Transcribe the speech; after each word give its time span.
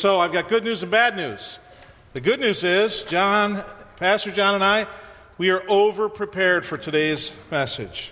so 0.00 0.18
I've 0.18 0.32
got 0.32 0.48
good 0.48 0.64
news 0.64 0.82
and 0.82 0.90
bad 0.90 1.14
news. 1.14 1.58
The 2.14 2.22
good 2.22 2.40
news 2.40 2.64
is, 2.64 3.02
John, 3.02 3.62
Pastor 3.96 4.30
John, 4.30 4.54
and 4.54 4.64
I, 4.64 4.86
we 5.36 5.50
are 5.50 5.62
over 5.68 6.08
prepared 6.08 6.64
for 6.64 6.78
today's 6.78 7.34
message. 7.50 8.10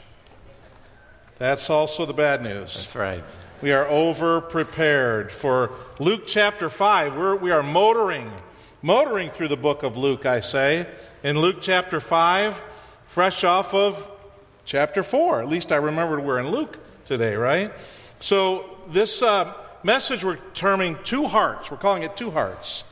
That's 1.39 1.71
also 1.71 2.05
the 2.05 2.13
bad 2.13 2.45
news. 2.45 2.75
That's 2.75 2.95
right. 2.95 3.25
We 3.63 3.73
are 3.73 3.89
over 3.89 4.43
prepared 4.43 5.33
for 5.33 5.73
Luke 5.99 6.25
chapter 6.27 6.69
5. 6.69 7.17
We're, 7.17 7.37
we 7.37 7.53
are 7.53 7.63
motoring, 7.63 8.31
motoring 8.83 9.31
through 9.31 9.49
the 9.49 9.57
book 9.57 9.83
of 9.83 9.97
Luke, 9.97 10.27
I 10.27 10.41
say. 10.41 10.87
In 11.23 11.39
Luke 11.39 11.63
chapter 11.63 12.01
5, 12.01 12.63
fresh 13.07 13.45
off 13.45 13.73
of 13.73 14.11
chapter 14.67 15.03
4. 15.03 15.41
At 15.41 15.49
least 15.49 15.73
I 15.73 15.77
remembered 15.77 16.23
we're 16.23 16.39
in 16.39 16.51
Luke 16.51 16.79
today, 17.07 17.35
right? 17.35 17.73
So, 18.21 18.77
this 18.91 19.23
uh, 19.23 19.55
message 19.83 20.25
we're 20.25 20.39
terming 20.55 20.97
Two 21.05 21.27
Hearts. 21.27 21.71
We're 21.71 21.77
calling 21.77 22.03
it 22.03 22.17
Two 22.17 22.31
Hearts. 22.31 22.85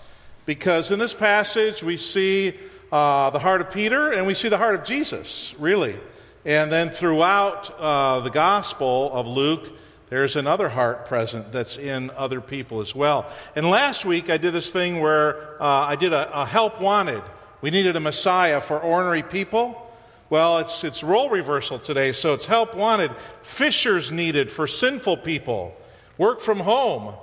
Because 0.45 0.91
in 0.91 0.99
this 0.99 1.15
passage, 1.15 1.83
we 1.83 1.97
see 1.97 2.55
uh, 2.93 3.31
the 3.31 3.39
heart 3.39 3.61
of 3.61 3.73
Peter 3.73 4.13
and 4.13 4.27
we 4.27 4.35
see 4.35 4.49
the 4.49 4.59
heart 4.59 4.77
of 4.77 4.85
Jesus, 4.85 5.55
really. 5.59 5.97
And 6.45 6.71
then 6.71 6.91
throughout 6.91 7.77
uh, 7.81 8.21
the 8.21 8.31
Gospel 8.31 9.11
of 9.13 9.27
Luke, 9.27 9.69
there's 10.09 10.37
another 10.37 10.69
heart 10.69 11.07
present 11.07 11.51
that's 11.51 11.79
in 11.79 12.11
other 12.11 12.41
people 12.41 12.81
as 12.81 12.95
well. 12.95 13.27
And 13.57 13.69
last 13.69 14.05
week, 14.05 14.31
I 14.31 14.37
did 14.37 14.53
this 14.53 14.71
thing 14.71 15.01
where 15.01 15.61
uh, 15.61 15.67
I 15.67 15.97
did 15.97 16.13
a, 16.13 16.43
a 16.43 16.47
help 16.47 16.81
wanted. 16.81 17.23
We 17.61 17.71
needed 17.71 17.97
a 17.97 18.01
Messiah 18.01 18.61
for 18.61 18.79
ordinary 18.79 19.25
people. 19.25 19.83
Well, 20.31 20.59
it's, 20.59 20.85
it's 20.85 21.03
role 21.03 21.31
reversal 21.31 21.81
today, 21.81 22.13
so 22.13 22.35
it's 22.35 22.47
help 22.47 22.77
wanted. 22.77 23.11
Fishers 23.43 24.13
needed 24.13 24.51
for 24.51 24.69
sinful 24.69 25.19
people. 25.19 25.77
Work 26.19 26.41
from 26.41 26.61
home. 26.61 27.15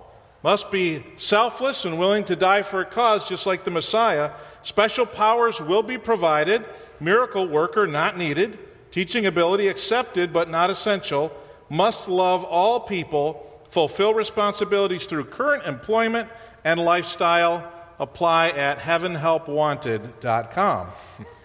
Must 0.43 0.70
be 0.71 1.03
selfless 1.15 1.85
and 1.85 1.97
willing 1.97 2.25
to 2.25 2.35
die 2.35 2.63
for 2.63 2.81
a 2.81 2.85
cause, 2.85 3.25
just 3.27 3.45
like 3.45 3.63
the 3.63 3.71
Messiah. 3.71 4.31
Special 4.61 5.05
powers 5.05 5.61
will 5.61 5.83
be 5.83 5.97
provided. 5.97 6.66
Miracle 7.00 7.47
worker 7.47 7.88
not 7.88 8.17
needed. 8.17 8.59
Teaching 8.91 9.25
ability 9.25 9.69
accepted 9.69 10.33
but 10.33 10.50
not 10.50 10.69
essential. 10.69 11.31
Must 11.69 12.09
love 12.09 12.44
all 12.44 12.81
people. 12.81 13.50
Fulfill 13.69 14.13
responsibilities 14.13 15.05
through 15.05 15.23
current 15.25 15.66
employment 15.66 16.30
and 16.63 16.80
lifestyle. 16.80 17.69
Apply 18.00 18.50
at 18.50 18.80
heavenhelpwanted.com. 18.80 20.88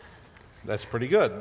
That's 0.64 0.84
pretty 0.84 1.08
good. 1.08 1.33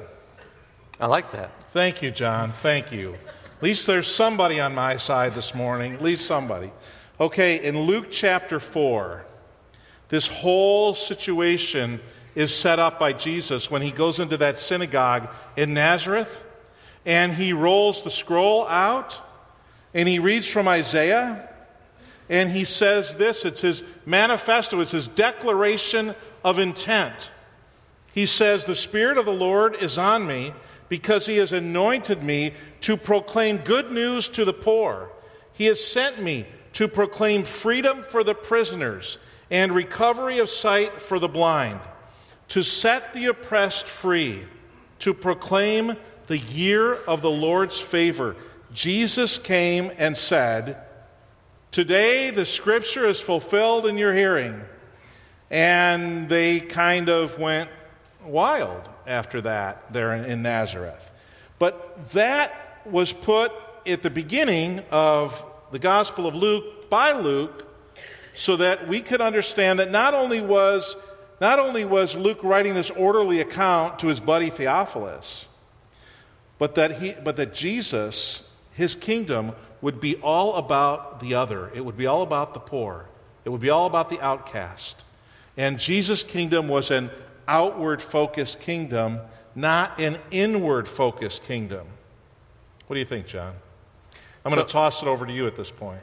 I 1.00 1.06
like 1.08 1.32
that. 1.32 1.52
Thank 1.72 2.02
you, 2.02 2.12
John. 2.12 2.52
Thank 2.52 2.92
you. 2.92 3.18
At 3.58 3.64
least 3.64 3.88
there's 3.88 4.08
somebody 4.08 4.60
on 4.60 4.76
my 4.76 4.98
side 4.98 5.34
this 5.34 5.56
morning. 5.56 5.94
At 5.94 6.04
least 6.04 6.28
somebody. 6.28 6.72
Okay, 7.20 7.64
in 7.64 7.82
Luke 7.82 8.08
chapter 8.12 8.60
4, 8.60 9.26
this 10.10 10.28
whole 10.28 10.94
situation 10.94 12.00
is 12.36 12.54
set 12.54 12.78
up 12.78 13.00
by 13.00 13.14
Jesus 13.14 13.72
when 13.72 13.82
he 13.82 13.90
goes 13.90 14.20
into 14.20 14.38
that 14.38 14.60
synagogue 14.60 15.28
in 15.56 15.74
Nazareth 15.74 16.44
and 17.04 17.34
he 17.34 17.52
rolls 17.52 18.04
the 18.04 18.12
scroll 18.12 18.68
out 18.68 19.20
and 19.96 20.08
he 20.08 20.20
reads 20.20 20.48
from 20.48 20.68
Isaiah 20.68 21.50
and 22.30 22.52
he 22.52 22.64
says 22.64 23.16
this 23.16 23.44
it's 23.44 23.62
his 23.62 23.84
manifesto, 24.06 24.82
it's 24.82 24.92
his 24.92 25.08
declaration 25.08 26.14
of 26.44 26.60
intent. 26.60 27.32
He 28.14 28.28
says, 28.28 28.66
The 28.66 28.76
Spirit 28.76 29.18
of 29.18 29.26
the 29.26 29.34
Lord 29.34 29.76
is 29.76 29.98
on 29.98 30.28
me 30.28 30.54
because 30.90 31.26
he 31.26 31.38
has 31.38 31.52
anointed 31.52 32.24
me 32.24 32.54
to 32.82 32.98
proclaim 32.98 33.58
good 33.58 33.92
news 33.92 34.30
to 34.30 34.46
the 34.46 34.54
poor. 34.54 35.10
He 35.54 35.66
has 35.66 35.84
sent 35.84 36.22
me 36.22 36.46
to 36.74 36.88
proclaim 36.88 37.44
freedom 37.44 38.04
for 38.04 38.24
the 38.24 38.36
prisoners 38.36 39.18
and 39.50 39.72
recovery 39.72 40.40
of 40.40 40.50
sight 40.50 41.02
for 41.02 41.20
the 41.20 41.28
blind, 41.28 41.80
to 42.50 42.64
set 42.64 43.14
the 43.14 43.26
oppressed 43.26 43.88
free, 43.88 44.44
to 45.00 45.14
proclaim 45.14 45.96
the 46.28 46.38
year 46.38 46.94
of 46.94 47.22
the 47.22 47.32
Lord's 47.32 47.80
favor. 47.80 48.36
Jesus 48.74 49.38
came 49.38 49.92
and 49.98 50.16
said, 50.16 50.84
Today 51.72 52.32
the 52.32 52.46
scripture 52.46 53.08
is 53.08 53.20
fulfilled 53.20 53.86
in 53.86 53.98
your 53.98 54.14
hearing. 54.14 54.62
And 55.50 56.28
they 56.28 56.60
kind 56.60 57.10
of 57.10 57.40
went 57.40 57.70
wild 58.26 58.90
after 59.08 59.42
that 59.42 59.92
there 59.92 60.14
in 60.14 60.42
Nazareth. 60.42 61.12
But 61.60 62.12
that 62.12 62.82
was 62.86 63.14
put 63.14 63.52
at 63.86 64.04
the 64.04 64.10
beginning 64.10 64.84
of 64.92 65.44
the 65.72 65.80
Gospel 65.80 66.28
of 66.28 66.36
Luke 66.36 66.90
by 66.90 67.14
Luke 67.14 67.66
so 68.34 68.58
that 68.58 68.88
we 68.88 69.02
could 69.02 69.22
understand 69.22 69.80
that 69.80 69.92
not 69.92 70.14
only 70.14 70.42
was 70.42 70.96
not 71.40 71.60
only 71.60 71.86
was 71.86 72.16
Luke 72.16 72.44
writing 72.44 72.74
this 72.74 72.90
orderly 72.92 73.42
account 73.42 74.00
to 74.00 74.08
his 74.08 74.20
buddy 74.20 74.50
Theophilus, 74.50 75.48
but 76.58 76.76
that 76.76 77.00
he 77.00 77.14
but 77.14 77.36
that 77.36 77.54
Jesus, 77.54 78.44
his 78.74 78.96
kingdom 78.96 79.54
would 79.82 80.00
be 80.00 80.16
all 80.18 80.56
about 80.56 81.20
the 81.20 81.36
other. 81.36 81.72
It 81.74 81.86
would 81.86 81.98
be 81.98 82.08
all 82.08 82.22
about 82.22 82.54
the 82.54 82.60
poor. 82.60 83.06
It 83.46 83.50
would 83.50 83.62
be 83.62 83.70
all 83.70 83.86
about 83.86 84.10
the 84.10 84.20
outcast. 84.22 85.04
And 85.56 85.80
Jesus' 85.80 86.24
kingdom 86.24 86.68
was 86.68 86.92
an 86.92 87.10
outward 87.48 88.02
focused 88.02 88.60
kingdom, 88.60 89.20
not 89.56 90.00
an 90.00 90.18
inward 90.32 90.88
focused 90.88 91.44
kingdom. 91.44 91.88
What 92.88 92.96
do 92.96 93.00
you 93.00 93.06
think, 93.06 93.28
John? 93.28 93.54
I'm 94.46 94.54
going 94.54 94.66
to 94.66 94.72
toss 94.72 95.02
it 95.02 95.08
over 95.08 95.26
to 95.26 95.34
you 95.34 95.48
at 95.48 95.56
this 95.56 95.72
point. 95.72 96.02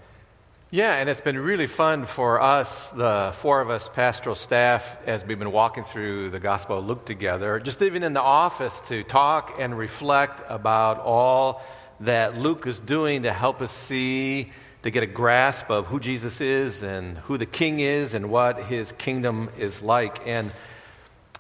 Yeah, 0.71 0.97
and 0.97 1.09
it's 1.09 1.21
been 1.21 1.39
really 1.39 1.69
fun 1.69 2.05
for 2.05 2.41
us, 2.41 2.91
the 2.91 3.33
four 3.37 3.61
of 3.61 3.71
us 3.71 3.89
pastoral 3.89 4.35
staff, 4.35 4.97
as 5.07 5.25
we've 5.25 5.39
been 5.39 5.53
walking 5.53 5.85
through 5.85 6.31
the 6.31 6.41
Gospel 6.41 6.79
of 6.79 6.87
Luke 6.87 7.07
together, 7.07 7.61
just 7.61 7.81
even 7.81 8.03
in 8.03 8.13
the 8.13 8.21
office 8.21 8.81
to 8.89 9.05
talk 9.05 9.55
and 9.61 9.79
reflect 9.79 10.43
about 10.49 10.99
all 10.99 11.63
that 12.01 12.37
Luke 12.37 12.67
is 12.67 12.81
doing 12.81 13.23
to 13.23 13.33
help 13.33 13.63
us 13.63 13.71
see, 13.71 14.51
to 14.83 14.91
get 14.91 15.05
a 15.05 15.07
grasp 15.07 15.71
of 15.71 15.87
who 15.87 16.01
Jesus 16.01 16.41
is 16.41 16.83
and 16.83 17.19
who 17.19 17.39
the 17.39 17.47
King 17.47 17.79
is 17.79 18.15
and 18.15 18.29
what 18.29 18.65
his 18.65 18.91
kingdom 18.93 19.51
is 19.57 19.81
like. 19.81 20.27
And 20.27 20.53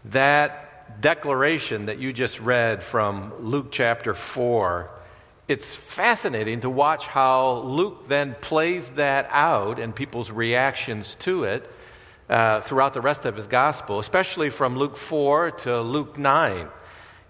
that 0.07 1.01
declaration 1.01 1.87
that 1.87 1.99
you 1.99 2.13
just 2.13 2.41
read 2.41 2.83
from 2.83 3.33
Luke 3.41 3.69
chapter 3.71 4.15
4 4.15 4.91
it's 5.47 5.75
fascinating 5.75 6.61
to 6.63 6.71
watch 6.71 7.07
how 7.07 7.57
Luke 7.59 8.09
then 8.09 8.35
plays 8.41 8.89
that 8.91 9.29
out 9.31 9.79
and 9.79 9.95
people's 9.95 10.31
reactions 10.31 11.17
to 11.17 11.45
it 11.45 11.71
uh, 12.31 12.63
throughout 12.63 12.95
the 12.95 13.03
rest 13.03 13.27
of 13.27 13.37
his 13.37 13.47
gospel, 13.47 13.99
especially 13.99 14.49
from 14.49 14.79
Luke 14.79 14.97
4 14.97 15.51
to 15.51 15.83
Luke 15.83 16.17
9. 16.17 16.69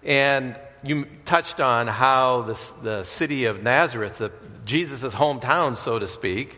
And 0.03 0.57
you 0.81 1.07
touched 1.25 1.59
on 1.59 1.87
how 1.87 2.43
this, 2.43 2.69
the 2.81 3.03
city 3.03 3.45
of 3.45 3.63
Nazareth, 3.63 4.21
Jesus' 4.63 5.13
hometown, 5.13 5.75
so 5.75 5.99
to 5.99 6.07
speak, 6.07 6.53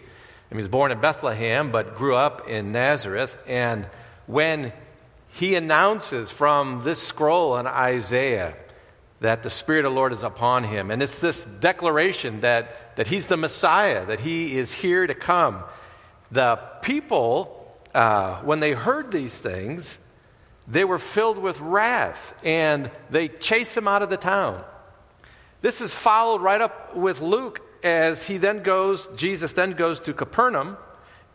I 0.51 0.53
mean, 0.53 0.59
he 0.59 0.63
was 0.63 0.67
born 0.67 0.91
in 0.91 0.99
Bethlehem 0.99 1.71
but 1.71 1.95
grew 1.95 2.15
up 2.15 2.47
in 2.47 2.71
Nazareth. 2.71 3.35
And 3.47 3.87
when 4.27 4.73
he 5.37 5.53
announces 5.53 6.31
from 6.31 6.83
this 6.83 6.99
scroll 6.99 7.57
in 7.59 7.67
Isaiah, 7.67 8.55
that 9.19 9.43
the 9.43 9.51
Spirit 9.51 9.85
of 9.85 9.91
the 9.91 9.95
Lord 9.95 10.11
is 10.11 10.23
upon 10.23 10.63
him. 10.63 10.89
And 10.89 10.99
it's 10.99 11.19
this 11.19 11.43
declaration 11.59 12.41
that, 12.41 12.95
that 12.95 13.05
he's 13.05 13.27
the 13.27 13.37
Messiah, 13.37 14.03
that 14.07 14.19
he 14.19 14.57
is 14.57 14.73
here 14.73 15.05
to 15.05 15.13
come. 15.13 15.63
The 16.31 16.55
people, 16.81 17.71
uh, 17.93 18.41
when 18.41 18.61
they 18.61 18.71
heard 18.71 19.11
these 19.11 19.33
things, 19.33 19.99
they 20.67 20.83
were 20.83 20.97
filled 20.97 21.37
with 21.37 21.59
wrath 21.59 22.33
and 22.43 22.89
they 23.11 23.27
chased 23.27 23.77
him 23.77 23.87
out 23.87 24.01
of 24.01 24.09
the 24.09 24.17
town. 24.17 24.63
This 25.61 25.81
is 25.81 25.93
followed 25.93 26.41
right 26.41 26.61
up 26.61 26.95
with 26.95 27.21
Luke 27.21 27.61
as 27.83 28.25
he 28.25 28.37
then 28.37 28.63
goes, 28.63 29.07
Jesus 29.15 29.53
then 29.53 29.73
goes 29.73 29.99
to 30.01 30.13
Capernaum, 30.13 30.77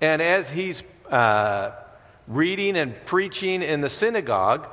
and 0.00 0.20
as 0.20 0.50
he's 0.50 0.82
uh, 1.08 1.70
reading 2.26 2.76
and 2.76 2.94
preaching 3.06 3.62
in 3.62 3.80
the 3.80 3.88
synagogue, 3.88 4.68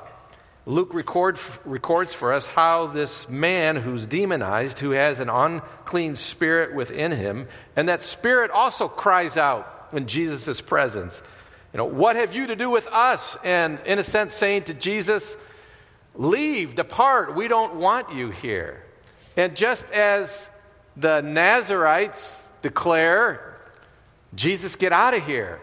Luke 0.65 0.93
record, 0.93 1.39
records 1.65 2.13
for 2.13 2.31
us 2.31 2.45
how 2.45 2.87
this 2.87 3.27
man 3.27 3.75
who's 3.75 4.05
demonized, 4.05 4.79
who 4.79 4.91
has 4.91 5.19
an 5.19 5.29
unclean 5.29 6.15
spirit 6.15 6.75
within 6.75 7.11
him, 7.11 7.47
and 7.75 7.89
that 7.89 8.03
spirit 8.03 8.51
also 8.51 8.87
cries 8.87 9.35
out 9.35 9.89
in 9.93 10.05
Jesus' 10.05 10.61
presence. 10.61 11.21
You 11.73 11.77
know, 11.77 11.85
what 11.85 12.15
have 12.15 12.35
you 12.35 12.47
to 12.47 12.55
do 12.55 12.69
with 12.69 12.87
us? 12.87 13.37
And 13.43 13.79
in 13.85 13.99
a 13.99 14.03
sense, 14.03 14.33
saying 14.33 14.63
to 14.63 14.73
Jesus, 14.73 15.35
Leave, 16.15 16.75
depart, 16.75 17.35
we 17.35 17.47
don't 17.47 17.75
want 17.75 18.13
you 18.13 18.29
here. 18.29 18.83
And 19.37 19.55
just 19.55 19.89
as 19.91 20.49
the 20.97 21.21
Nazarites 21.21 22.41
declare, 22.61 23.57
Jesus, 24.35 24.75
get 24.75 24.91
out 24.91 25.13
of 25.13 25.25
here. 25.25 25.61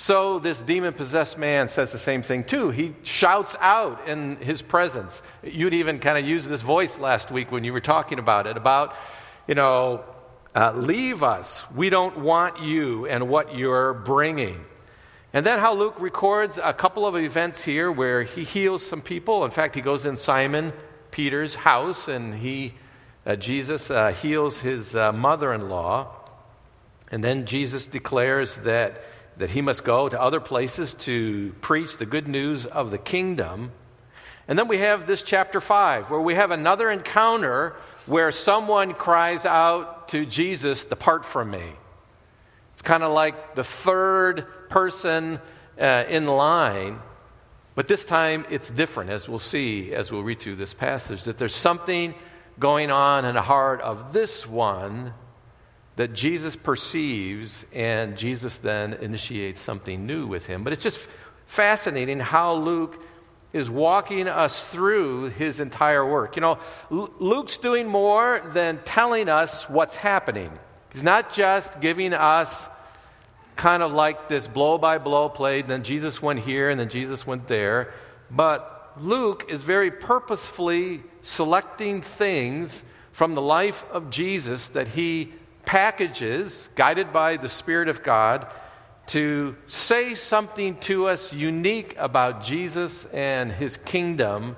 So 0.00 0.38
this 0.38 0.62
demon 0.62 0.94
possessed 0.94 1.36
man 1.36 1.68
says 1.68 1.92
the 1.92 1.98
same 1.98 2.22
thing 2.22 2.44
too. 2.44 2.70
He 2.70 2.94
shouts 3.02 3.54
out 3.60 4.08
in 4.08 4.36
his 4.36 4.62
presence. 4.62 5.20
You'd 5.42 5.74
even 5.74 5.98
kind 5.98 6.16
of 6.16 6.24
use 6.24 6.48
this 6.48 6.62
voice 6.62 6.98
last 6.98 7.30
week 7.30 7.52
when 7.52 7.64
you 7.64 7.74
were 7.74 7.82
talking 7.82 8.18
about 8.18 8.46
it 8.46 8.56
about, 8.56 8.96
you 9.46 9.54
know, 9.54 10.02
uh, 10.56 10.72
leave 10.72 11.22
us. 11.22 11.70
We 11.72 11.90
don't 11.90 12.20
want 12.20 12.62
you 12.62 13.08
and 13.08 13.28
what 13.28 13.54
you're 13.54 13.92
bringing. 13.92 14.64
And 15.34 15.44
then 15.44 15.58
how 15.58 15.74
Luke 15.74 16.00
records 16.00 16.58
a 16.64 16.72
couple 16.72 17.04
of 17.04 17.14
events 17.14 17.62
here 17.62 17.92
where 17.92 18.22
he 18.22 18.42
heals 18.42 18.82
some 18.82 19.02
people. 19.02 19.44
In 19.44 19.50
fact, 19.50 19.74
he 19.74 19.82
goes 19.82 20.06
in 20.06 20.16
Simon 20.16 20.72
Peter's 21.10 21.54
house 21.54 22.08
and 22.08 22.34
he, 22.34 22.72
uh, 23.26 23.36
Jesus 23.36 23.90
uh, 23.90 24.12
heals 24.12 24.60
his 24.60 24.96
uh, 24.96 25.12
mother 25.12 25.52
in 25.52 25.68
law. 25.68 26.08
And 27.10 27.22
then 27.22 27.44
Jesus 27.44 27.86
declares 27.86 28.56
that, 28.60 29.02
that 29.40 29.50
he 29.50 29.62
must 29.62 29.84
go 29.84 30.06
to 30.06 30.20
other 30.20 30.38
places 30.38 30.94
to 30.94 31.54
preach 31.62 31.96
the 31.96 32.04
good 32.04 32.28
news 32.28 32.66
of 32.66 32.90
the 32.90 32.98
kingdom. 32.98 33.72
And 34.46 34.58
then 34.58 34.68
we 34.68 34.78
have 34.78 35.06
this 35.06 35.22
chapter 35.22 35.62
5, 35.62 36.10
where 36.10 36.20
we 36.20 36.34
have 36.34 36.50
another 36.50 36.90
encounter 36.90 37.74
where 38.04 38.32
someone 38.32 38.92
cries 38.92 39.46
out 39.46 40.08
to 40.08 40.26
Jesus, 40.26 40.84
Depart 40.84 41.24
from 41.24 41.50
me. 41.50 41.62
It's 42.74 42.82
kind 42.82 43.02
of 43.02 43.12
like 43.12 43.54
the 43.54 43.64
third 43.64 44.46
person 44.68 45.40
uh, 45.80 46.04
in 46.08 46.26
line, 46.26 46.98
but 47.74 47.88
this 47.88 48.04
time 48.04 48.44
it's 48.50 48.68
different, 48.68 49.08
as 49.08 49.26
we'll 49.26 49.38
see 49.38 49.94
as 49.94 50.12
we'll 50.12 50.22
read 50.22 50.40
through 50.40 50.56
this 50.56 50.74
passage, 50.74 51.24
that 51.24 51.38
there's 51.38 51.54
something 51.54 52.14
going 52.58 52.90
on 52.90 53.24
in 53.24 53.36
the 53.36 53.42
heart 53.42 53.80
of 53.80 54.12
this 54.12 54.46
one 54.46 55.14
that 56.00 56.14
Jesus 56.14 56.56
perceives, 56.56 57.66
and 57.74 58.16
Jesus 58.16 58.56
then 58.56 58.94
initiates 58.94 59.60
something 59.60 60.06
new 60.06 60.26
with 60.26 60.46
him. 60.46 60.64
But 60.64 60.72
it's 60.72 60.82
just 60.82 61.06
fascinating 61.44 62.20
how 62.20 62.54
Luke 62.54 62.98
is 63.52 63.68
walking 63.68 64.26
us 64.26 64.66
through 64.66 65.26
his 65.26 65.60
entire 65.60 66.10
work. 66.10 66.36
You 66.36 66.40
know, 66.40 66.58
Luke's 66.88 67.58
doing 67.58 67.86
more 67.86 68.40
than 68.54 68.80
telling 68.86 69.28
us 69.28 69.68
what's 69.68 69.94
happening. 69.94 70.50
He's 70.90 71.02
not 71.02 71.34
just 71.34 71.82
giving 71.82 72.14
us 72.14 72.70
kind 73.56 73.82
of 73.82 73.92
like 73.92 74.26
this 74.26 74.48
blow 74.48 74.78
by 74.78 74.96
blow 74.96 75.28
play, 75.28 75.60
then 75.60 75.82
Jesus 75.82 76.22
went 76.22 76.38
here 76.38 76.70
and 76.70 76.80
then 76.80 76.88
Jesus 76.88 77.26
went 77.26 77.46
there. 77.46 77.92
But 78.30 78.94
Luke 78.96 79.44
is 79.50 79.60
very 79.60 79.90
purposefully 79.90 81.02
selecting 81.20 82.00
things 82.00 82.84
from 83.12 83.34
the 83.34 83.42
life 83.42 83.84
of 83.92 84.08
Jesus 84.08 84.68
that 84.68 84.88
he 84.88 85.34
packages, 85.64 86.68
guided 86.74 87.12
by 87.12 87.36
the 87.36 87.48
Spirit 87.48 87.88
of 87.88 88.02
God, 88.02 88.46
to 89.08 89.56
say 89.66 90.14
something 90.14 90.76
to 90.78 91.08
us 91.08 91.32
unique 91.32 91.96
about 91.98 92.42
Jesus 92.42 93.06
and 93.06 93.50
his 93.50 93.76
kingdom 93.76 94.56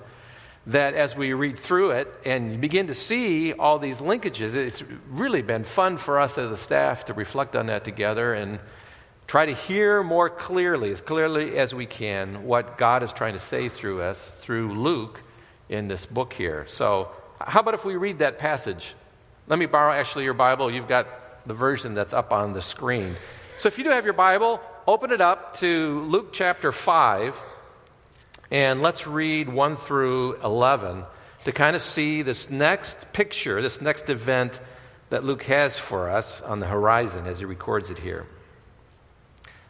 that 0.66 0.94
as 0.94 1.16
we 1.16 1.32
read 1.32 1.58
through 1.58 1.90
it 1.93 2.12
and 2.25 2.60
begin 2.60 2.87
to 2.87 2.94
see 2.94 3.52
all 3.52 3.78
these 3.78 3.96
linkages, 3.96 4.54
it's 4.54 4.84
really 5.08 5.43
been 5.43 5.64
fun 5.64 5.96
for 5.96 6.20
us 6.20 6.38
as 6.38 6.50
a 6.50 6.56
staff 6.56 7.06
to 7.06 7.14
reflect 7.14 7.56
on 7.56 7.66
that 7.66 7.82
together 7.82 8.34
and 8.34 8.60
try 9.26 9.46
to 9.46 9.54
hear 9.54 10.02
more 10.02 10.28
clearly, 10.28 10.93
as 10.93 11.00
clearly 11.00 11.56
as 11.58 11.75
we 11.75 11.87
can, 11.87 12.44
what 12.44 12.78
God 12.78 13.02
is 13.02 13.12
trying 13.12 13.32
to 13.32 13.40
say 13.40 13.69
through 13.69 14.02
us 14.02 14.31
through 14.37 14.78
Luke 14.78 15.20
in 15.69 15.88
this 15.88 16.06
book 16.06 16.32
here. 16.32 16.64
So, 16.66 17.10
how 17.40 17.60
about 17.60 17.75
if 17.75 17.84
we 17.84 17.96
read 17.96 18.19
that 18.20 18.38
passage? 18.38 18.94
Let 19.48 19.58
me 19.58 19.66
borrow 19.66 19.92
actually 19.92 20.24
your 20.24 20.34
Bible. 20.34 20.70
You've 20.70 20.88
got 20.88 21.46
the 21.46 21.54
version 21.54 21.94
that's 21.94 22.12
up 22.12 22.32
on 22.32 22.52
the 22.52 22.62
screen. 22.62 23.16
So, 23.58 23.66
if 23.66 23.76
you 23.76 23.84
do 23.84 23.90
have 23.90 24.04
your 24.04 24.14
Bible, 24.14 24.60
open 24.86 25.10
it 25.10 25.20
up 25.20 25.56
to 25.58 26.00
Luke 26.02 26.32
chapter 26.32 26.70
5. 26.70 27.40
And 28.52 28.82
let's 28.82 29.06
read 29.06 29.48
1 29.48 29.76
through 29.76 30.40
11 30.42 31.04
to 31.44 31.52
kind 31.52 31.74
of 31.74 31.82
see 31.82 32.22
this 32.22 32.50
next 32.50 33.12
picture, 33.12 33.60
this 33.60 33.80
next 33.80 34.10
event 34.10 34.60
that 35.10 35.24
Luke 35.24 35.42
has 35.44 35.78
for 35.78 36.08
us 36.08 36.40
on 36.42 36.60
the 36.60 36.66
horizon 36.66 37.26
as 37.26 37.40
he 37.40 37.44
records 37.44 37.90
it 37.90 37.98
here. 37.98 38.26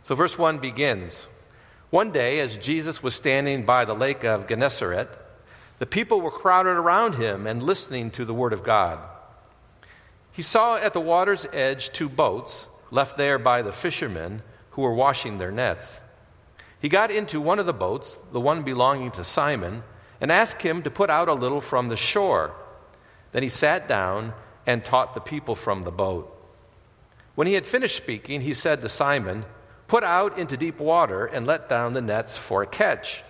So, 0.02 0.14
verse 0.14 0.36
1 0.36 0.58
begins 0.58 1.26
One 1.88 2.10
day, 2.10 2.40
as 2.40 2.58
Jesus 2.58 3.02
was 3.02 3.14
standing 3.14 3.64
by 3.64 3.86
the 3.86 3.94
lake 3.94 4.22
of 4.22 4.48
Gennesaret, 4.48 5.08
the 5.78 5.86
people 5.86 6.20
were 6.20 6.30
crowded 6.30 6.76
around 6.76 7.14
him 7.14 7.46
and 7.46 7.62
listening 7.62 8.10
to 8.12 8.26
the 8.26 8.34
word 8.34 8.52
of 8.52 8.64
God. 8.64 8.98
He 10.32 10.43
saw 10.43 10.76
at 10.76 10.94
the 10.94 11.00
water's 11.00 11.46
edge 11.52 11.93
two 11.93 12.08
boats 12.08 12.67
left 12.90 13.17
there 13.17 13.38
by 13.38 13.62
the 13.62 13.73
fishermen 13.73 14.43
who 14.70 14.82
were 14.82 14.94
washing 14.94 15.38
their 15.38 15.52
nets. 15.52 16.00
He 16.81 16.88
got 16.88 17.11
into 17.11 17.40
one 17.40 17.58
of 17.58 17.67
the 17.67 17.73
boats, 17.73 18.19
the 18.32 18.40
one 18.40 18.62
belonging 18.62 19.11
to 19.12 19.25
Simon, 19.25 19.82
and 20.20 20.32
asked 20.32 20.62
him 20.62 20.82
to 20.82 20.90
put 20.90 21.11
out 21.11 21.29
a 21.29 21.34
little 21.34 21.61
from 21.61 21.88
the 21.88 21.96
shore. 21.96 22.55
Then 23.32 23.43
he 23.43 23.49
sat 23.49 23.88
down 23.88 24.32
and 24.67 24.84
taught 24.84 25.14
the 25.14 25.20
people 25.20 25.55
from 25.55 25.82
the 25.82 25.90
boat. 25.90 26.29
When 27.34 27.46
he 27.46 27.55
had 27.55 27.67
finished 27.67 27.96
speaking, 27.96 28.40
he 28.40 28.55
said 28.55 28.81
to 28.82 28.88
Simon, 28.88 29.44
Put 29.87 30.05
out 30.05 30.38
into 30.38 30.56
deep 30.56 30.79
water 30.79 31.26
and 31.26 31.46
let 31.46 31.69
down 31.69 31.93
the 31.93 32.00
nets 32.00 32.38
for 32.38 32.62
a 32.62 32.67
catch. 32.67 33.23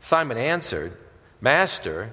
Simon 0.00 0.36
answered, 0.36 0.96
Master, 1.40 2.12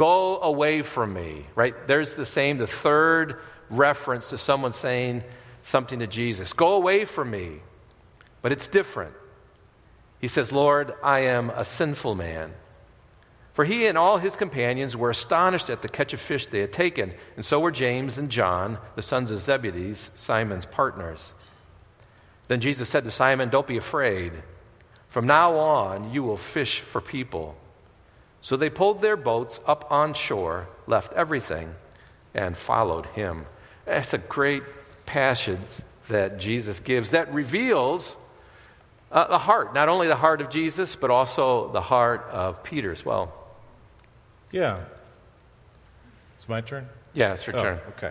Go 0.00 0.40
away 0.40 0.80
from 0.80 1.12
me. 1.12 1.44
Right? 1.54 1.74
There's 1.86 2.14
the 2.14 2.24
same, 2.24 2.56
the 2.56 2.66
third 2.66 3.38
reference 3.68 4.30
to 4.30 4.38
someone 4.38 4.72
saying 4.72 5.22
something 5.62 5.98
to 5.98 6.06
Jesus. 6.06 6.54
Go 6.54 6.76
away 6.76 7.04
from 7.04 7.30
me. 7.30 7.60
But 8.40 8.50
it's 8.50 8.66
different. 8.66 9.12
He 10.18 10.26
says, 10.26 10.52
Lord, 10.52 10.94
I 11.04 11.20
am 11.20 11.50
a 11.50 11.66
sinful 11.66 12.14
man. 12.14 12.54
For 13.52 13.62
he 13.62 13.88
and 13.88 13.98
all 13.98 14.16
his 14.16 14.36
companions 14.36 14.96
were 14.96 15.10
astonished 15.10 15.68
at 15.68 15.82
the 15.82 15.88
catch 15.90 16.14
of 16.14 16.20
fish 16.20 16.46
they 16.46 16.60
had 16.60 16.72
taken, 16.72 17.12
and 17.36 17.44
so 17.44 17.60
were 17.60 17.70
James 17.70 18.16
and 18.16 18.30
John, 18.30 18.78
the 18.96 19.02
sons 19.02 19.30
of 19.30 19.40
Zebedee, 19.40 19.92
Simon's 19.92 20.64
partners. 20.64 21.34
Then 22.48 22.60
Jesus 22.60 22.88
said 22.88 23.04
to 23.04 23.10
Simon, 23.10 23.50
Don't 23.50 23.66
be 23.66 23.76
afraid. 23.76 24.32
From 25.08 25.26
now 25.26 25.58
on, 25.58 26.10
you 26.10 26.22
will 26.22 26.38
fish 26.38 26.80
for 26.80 27.02
people. 27.02 27.54
So 28.42 28.56
they 28.56 28.70
pulled 28.70 29.02
their 29.02 29.16
boats 29.16 29.60
up 29.66 29.90
on 29.90 30.14
shore, 30.14 30.68
left 30.86 31.12
everything, 31.12 31.74
and 32.34 32.56
followed 32.56 33.06
him. 33.06 33.46
That's 33.84 34.14
a 34.14 34.18
great 34.18 34.62
passage 35.06 35.60
that 36.08 36.38
Jesus 36.38 36.80
gives 36.80 37.10
that 37.10 37.32
reveals 37.32 38.16
uh, 39.12 39.26
the 39.26 39.38
heart, 39.38 39.74
not 39.74 39.88
only 39.88 40.06
the 40.06 40.16
heart 40.16 40.40
of 40.40 40.50
Jesus, 40.50 40.96
but 40.96 41.10
also 41.10 41.70
the 41.72 41.80
heart 41.80 42.26
of 42.30 42.62
Peter 42.62 42.92
as 42.92 43.04
well. 43.04 43.32
Yeah. 44.52 44.84
It's 46.38 46.48
my 46.48 46.60
turn? 46.60 46.88
Yeah, 47.12 47.34
it's 47.34 47.46
your 47.46 47.56
oh, 47.56 47.62
turn. 47.62 47.80
Okay. 47.88 48.10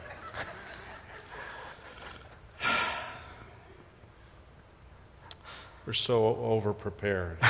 We're 5.86 5.93
so 5.93 6.36
over 6.36 6.74
prepared. 6.74 7.38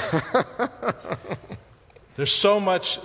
There's 2.19 2.33
so 2.33 2.59
much, 2.59 2.99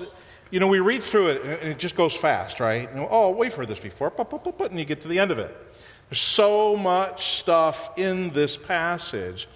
you 0.51 0.59
know, 0.59 0.67
we 0.67 0.81
read 0.81 1.01
through 1.01 1.29
it 1.29 1.43
and 1.45 1.69
it 1.71 1.79
just 1.79 1.95
goes 1.95 2.13
fast, 2.13 2.59
right? 2.59 2.91
Oh, 2.97 3.31
we've 3.31 3.55
heard 3.55 3.69
this 3.69 3.79
before, 3.79 4.13
and 4.59 4.77
you 4.77 4.85
get 4.85 5.03
to 5.03 5.09
the 5.09 5.21
end 5.21 5.31
of 5.31 5.39
it. 5.39 5.57
There's 6.11 6.21
so 6.21 6.77
much 6.77 7.37
stuff 7.39 7.97
in 7.97 8.31
this 8.31 8.57
passage. 8.57 9.47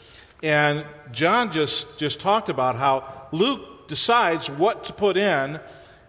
And 0.45 0.87
John 1.11 1.51
just, 1.51 1.99
just 1.99 2.21
talked 2.21 2.49
about 2.49 2.77
how 2.77 3.27
Luke 3.33 3.89
decides 3.89 4.49
what 4.49 4.85
to 4.85 4.93
put 4.93 5.17
in, 5.17 5.59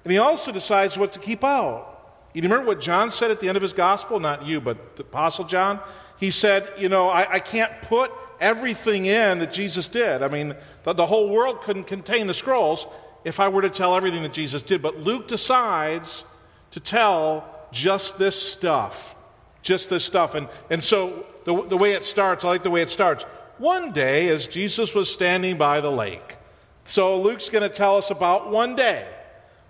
and 0.03 0.11
he 0.11 0.19
also 0.19 0.51
decides 0.51 0.95
what 0.95 1.13
to 1.13 1.19
keep 1.19 1.43
out. 1.43 1.87
You 2.35 2.43
remember 2.43 2.67
what 2.67 2.81
John 2.81 3.09
said 3.09 3.31
at 3.31 3.39
the 3.39 3.47
end 3.47 3.57
of 3.57 3.63
his 3.63 3.73
gospel? 3.73 4.19
Not 4.19 4.45
you, 4.45 4.61
but 4.61 4.95
the 4.95 5.01
Apostle 5.01 5.45
John? 5.45 5.79
He 6.19 6.29
said, 6.29 6.69
You 6.77 6.87
know, 6.87 7.09
I, 7.09 7.33
I 7.33 7.39
can't 7.39 7.71
put 7.81 8.11
everything 8.39 9.07
in 9.07 9.39
that 9.39 9.51
Jesus 9.51 9.87
did. 9.87 10.21
I 10.21 10.27
mean, 10.27 10.53
the, 10.83 10.93
the 10.93 11.07
whole 11.07 11.29
world 11.29 11.63
couldn't 11.63 11.85
contain 11.85 12.27
the 12.27 12.35
scrolls 12.35 12.85
if 13.23 13.39
I 13.39 13.47
were 13.49 13.61
to 13.61 13.69
tell 13.69 13.95
everything 13.95 14.23
that 14.23 14.33
Jesus 14.33 14.61
did. 14.61 14.81
But 14.81 14.99
Luke 14.99 15.27
decides 15.27 16.25
to 16.71 16.79
tell 16.79 17.45
just 17.71 18.17
this 18.17 18.41
stuff. 18.41 19.15
Just 19.61 19.89
this 19.89 20.05
stuff. 20.05 20.35
And, 20.35 20.47
and 20.69 20.83
so 20.83 21.25
the, 21.43 21.63
the 21.67 21.77
way 21.77 21.93
it 21.93 22.03
starts, 22.03 22.45
I 22.45 22.49
like 22.49 22.63
the 22.63 22.69
way 22.69 22.81
it 22.81 22.89
starts. 22.89 23.25
One 23.57 23.91
day, 23.91 24.29
as 24.29 24.47
Jesus 24.47 24.95
was 24.95 25.11
standing 25.11 25.57
by 25.57 25.81
the 25.81 25.91
lake. 25.91 26.37
So 26.85 27.19
Luke's 27.21 27.49
going 27.49 27.63
to 27.63 27.69
tell 27.69 27.97
us 27.97 28.09
about 28.09 28.49
one 28.49 28.75
day. 28.75 29.07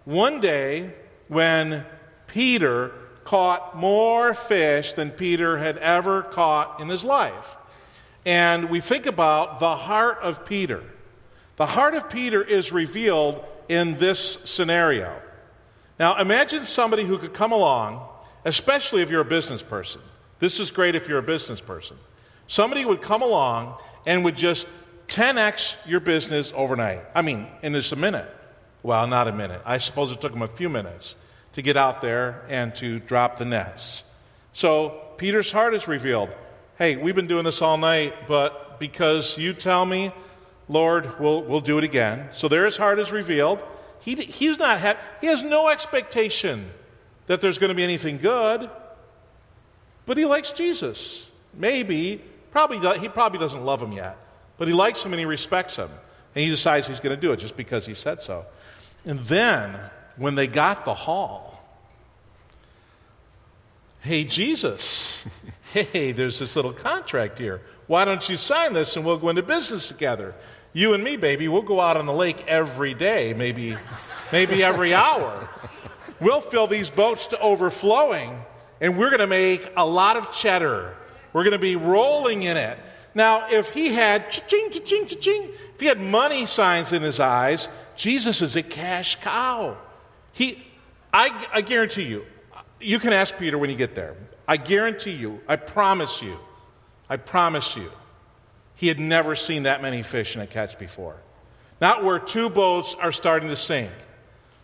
One 0.06 0.40
day 0.40 0.94
when 1.28 1.86
Peter 2.28 2.92
caught 3.24 3.76
more 3.76 4.34
fish 4.34 4.94
than 4.94 5.12
Peter 5.12 5.58
had 5.58 5.78
ever 5.78 6.22
caught 6.24 6.80
in 6.80 6.90
his 6.90 7.04
life. 7.04 7.58
and 8.26 8.70
we 8.70 8.80
think 8.80 9.06
about 9.06 9.60
the 9.60 9.76
heart 9.76 10.20
of 10.22 10.46
Peter. 10.46 10.84
The 11.60 11.66
heart 11.66 11.94
of 11.94 12.10
Peter 12.10 12.42
is 12.42 12.72
revealed 12.72 13.44
in 13.68 13.98
this 13.98 14.38
scenario. 14.46 15.14
Now, 16.00 16.18
imagine 16.18 16.64
somebody 16.64 17.04
who 17.04 17.18
could 17.18 17.34
come 17.34 17.52
along, 17.52 18.08
especially 18.46 19.02
if 19.02 19.10
you're 19.10 19.20
a 19.20 19.26
business 19.26 19.62
person. 19.62 20.00
This 20.40 20.62
is 20.62 20.72
great 20.72 20.96
if 20.96 21.10
you're 21.10 21.20
a 21.20 21.22
business 21.22 21.60
person. 21.60 21.98
Somebody 22.48 22.86
would 22.86 23.02
come 23.02 23.22
along 23.22 23.78
and 24.06 24.24
would 24.24 24.38
just 24.38 24.70
10x 25.08 25.76
your 25.86 26.00
business 26.00 26.54
overnight. 26.56 27.02
I 27.14 27.24
mean, 27.24 27.46
in 27.62 27.74
just 27.74 27.92
a 27.92 27.98
minute. 27.98 28.34
Well, 28.82 29.06
not 29.08 29.28
a 29.28 29.34
minute. 29.34 29.62
I 29.66 29.80
suppose 29.80 30.14
it 30.14 30.22
took 30.22 30.32
them 30.32 30.44
a 30.44 30.48
few 30.48 30.70
minutes 30.70 31.18
to 31.54 31.62
get 31.62 31.76
out 31.76 32.02
there 32.02 32.46
and 32.48 32.74
to 32.76 33.00
drop 33.00 33.38
the 33.38 33.44
nets. 33.44 34.06
So 34.54 35.02
Peter's 35.18 35.52
heart 35.52 35.74
is 35.74 35.90
revealed. 35.90 36.30
Hey, 36.78 36.96
we've 36.96 37.16
been 37.16 37.28
doing 37.28 37.44
this 37.44 37.62
all 37.62 37.76
night, 37.76 38.28
but 38.28 38.80
because 38.80 39.38
you 39.38 39.54
tell 39.54 39.86
me, 39.86 40.14
Lord, 40.70 41.20
we'll, 41.20 41.42
we'll 41.42 41.62
do 41.62 41.80
it 41.80 41.84
again. 41.84 42.30
So 42.32 42.48
there 42.48 42.64
his 42.64 42.78
heart 42.78 43.00
is 43.00 43.12
revealed. 43.12 43.60
He, 44.02 44.16
he's 44.16 44.60
not 44.60 44.80
ha- 44.80 44.98
he 45.20 45.28
has 45.28 45.44
no 45.44 45.68
expectation 45.68 46.70
that 47.26 47.42
there's 47.42 47.58
going 47.58 47.70
to 47.70 47.76
be 47.76 47.84
anything 47.84 48.20
good, 48.20 48.70
but 50.06 50.18
he 50.18 50.26
likes 50.26 50.52
Jesus. 50.52 51.30
Maybe, 51.54 52.24
probably, 52.52 53.00
he 53.00 53.10
probably 53.10 53.40
doesn't 53.40 53.66
love 53.66 53.82
him 53.82 53.92
yet, 53.92 54.18
but 54.58 54.68
he 54.68 54.74
likes 54.74 55.04
him 55.04 55.12
and 55.12 55.20
he 55.20 55.26
respects 55.26 55.76
him. 55.76 55.90
And 56.36 56.44
he 56.44 56.50
decides 56.50 56.88
he's 56.88 57.00
going 57.00 57.16
to 57.16 57.22
do 57.22 57.32
it 57.32 57.38
just 57.38 57.58
because 57.58 57.88
he 57.88 57.96
said 57.96 58.22
so. 58.22 58.46
And 59.04 59.20
then, 59.22 59.80
when 60.18 60.36
they 60.36 60.48
got 60.48 60.86
the 60.86 60.94
haul, 60.94 61.60
hey, 64.02 64.24
Jesus, 64.24 65.26
hey, 65.74 66.12
there's 66.12 66.38
this 66.38 66.56
little 66.56 66.74
contract 66.74 67.40
here. 67.40 67.62
Why 67.88 68.06
don't 68.06 68.28
you 68.30 68.38
sign 68.38 68.74
this 68.74 68.96
and 68.96 69.04
we'll 69.04 69.18
go 69.18 69.30
into 69.30 69.42
business 69.42 69.88
together? 69.88 70.36
You 70.72 70.94
and 70.94 71.04
me, 71.04 71.18
baby, 71.18 71.48
we'll 71.48 71.64
go 71.64 71.82
out 71.82 71.98
on 71.98 72.06
the 72.06 72.14
lake 72.14 72.46
every 72.48 72.94
day, 72.94 73.34
maybe, 73.34 73.76
maybe 74.32 74.64
every 74.64 74.94
hour. 74.94 75.50
We'll 76.20 76.42
fill 76.42 76.68
these 76.68 76.90
boats 76.90 77.28
to 77.28 77.40
overflowing, 77.40 78.40
and 78.80 78.98
we're 78.98 79.10
going 79.10 79.20
to 79.20 79.28
make 79.28 79.72
a 79.76 79.86
lot 79.86 80.16
of 80.16 80.32
cheddar. 80.32 80.96
We're 81.34 81.44
going 81.44 81.54
to 81.54 81.60
be 81.60 81.76
rolling 81.76 82.44
in 82.44 82.56
it. 82.58 82.78
Now, 83.16 83.50
if 83.50 83.72
he 83.72 83.94
had 83.94 84.32
cha-ching, 84.32 84.70
cha-ching, 84.72 85.08
cha-ching, 85.08 85.50
if 85.74 85.80
he 85.80 85.88
had 85.88 86.00
money 86.00 86.46
signs 86.46 86.94
in 86.94 87.02
his 87.02 87.20
eyes, 87.20 87.68
Jesus 87.96 88.42
is 88.42 88.56
a 88.56 88.64
cash 88.64 89.16
cow. 89.22 89.76
He, 90.34 90.64
I, 91.12 91.48
I 91.52 91.62
guarantee 91.62 92.04
you, 92.04 92.26
you 92.80 93.00
can 93.00 93.12
ask 93.12 93.36
Peter 93.38 93.58
when 93.58 93.72
you 93.72 93.76
get 93.76 93.96
there. 93.96 94.16
I 94.48 94.58
guarantee 94.58 95.14
you, 95.14 95.42
I 95.48 95.56
promise 95.56 96.22
you, 96.22 96.38
I 97.10 97.18
promise 97.18 97.76
you, 97.76 97.92
he 98.80 98.88
had 98.88 98.98
never 98.98 99.36
seen 99.36 99.64
that 99.64 99.82
many 99.82 100.04
fish 100.04 100.38
in 100.38 100.42
a 100.42 100.48
catch 100.48 100.80
before. 100.80 101.18
Not 101.82 102.02
where 102.02 102.18
two 102.18 102.50
boats 102.50 102.96
are 102.96 103.12
starting 103.12 103.50
to 103.50 103.58
sink. 103.58 103.92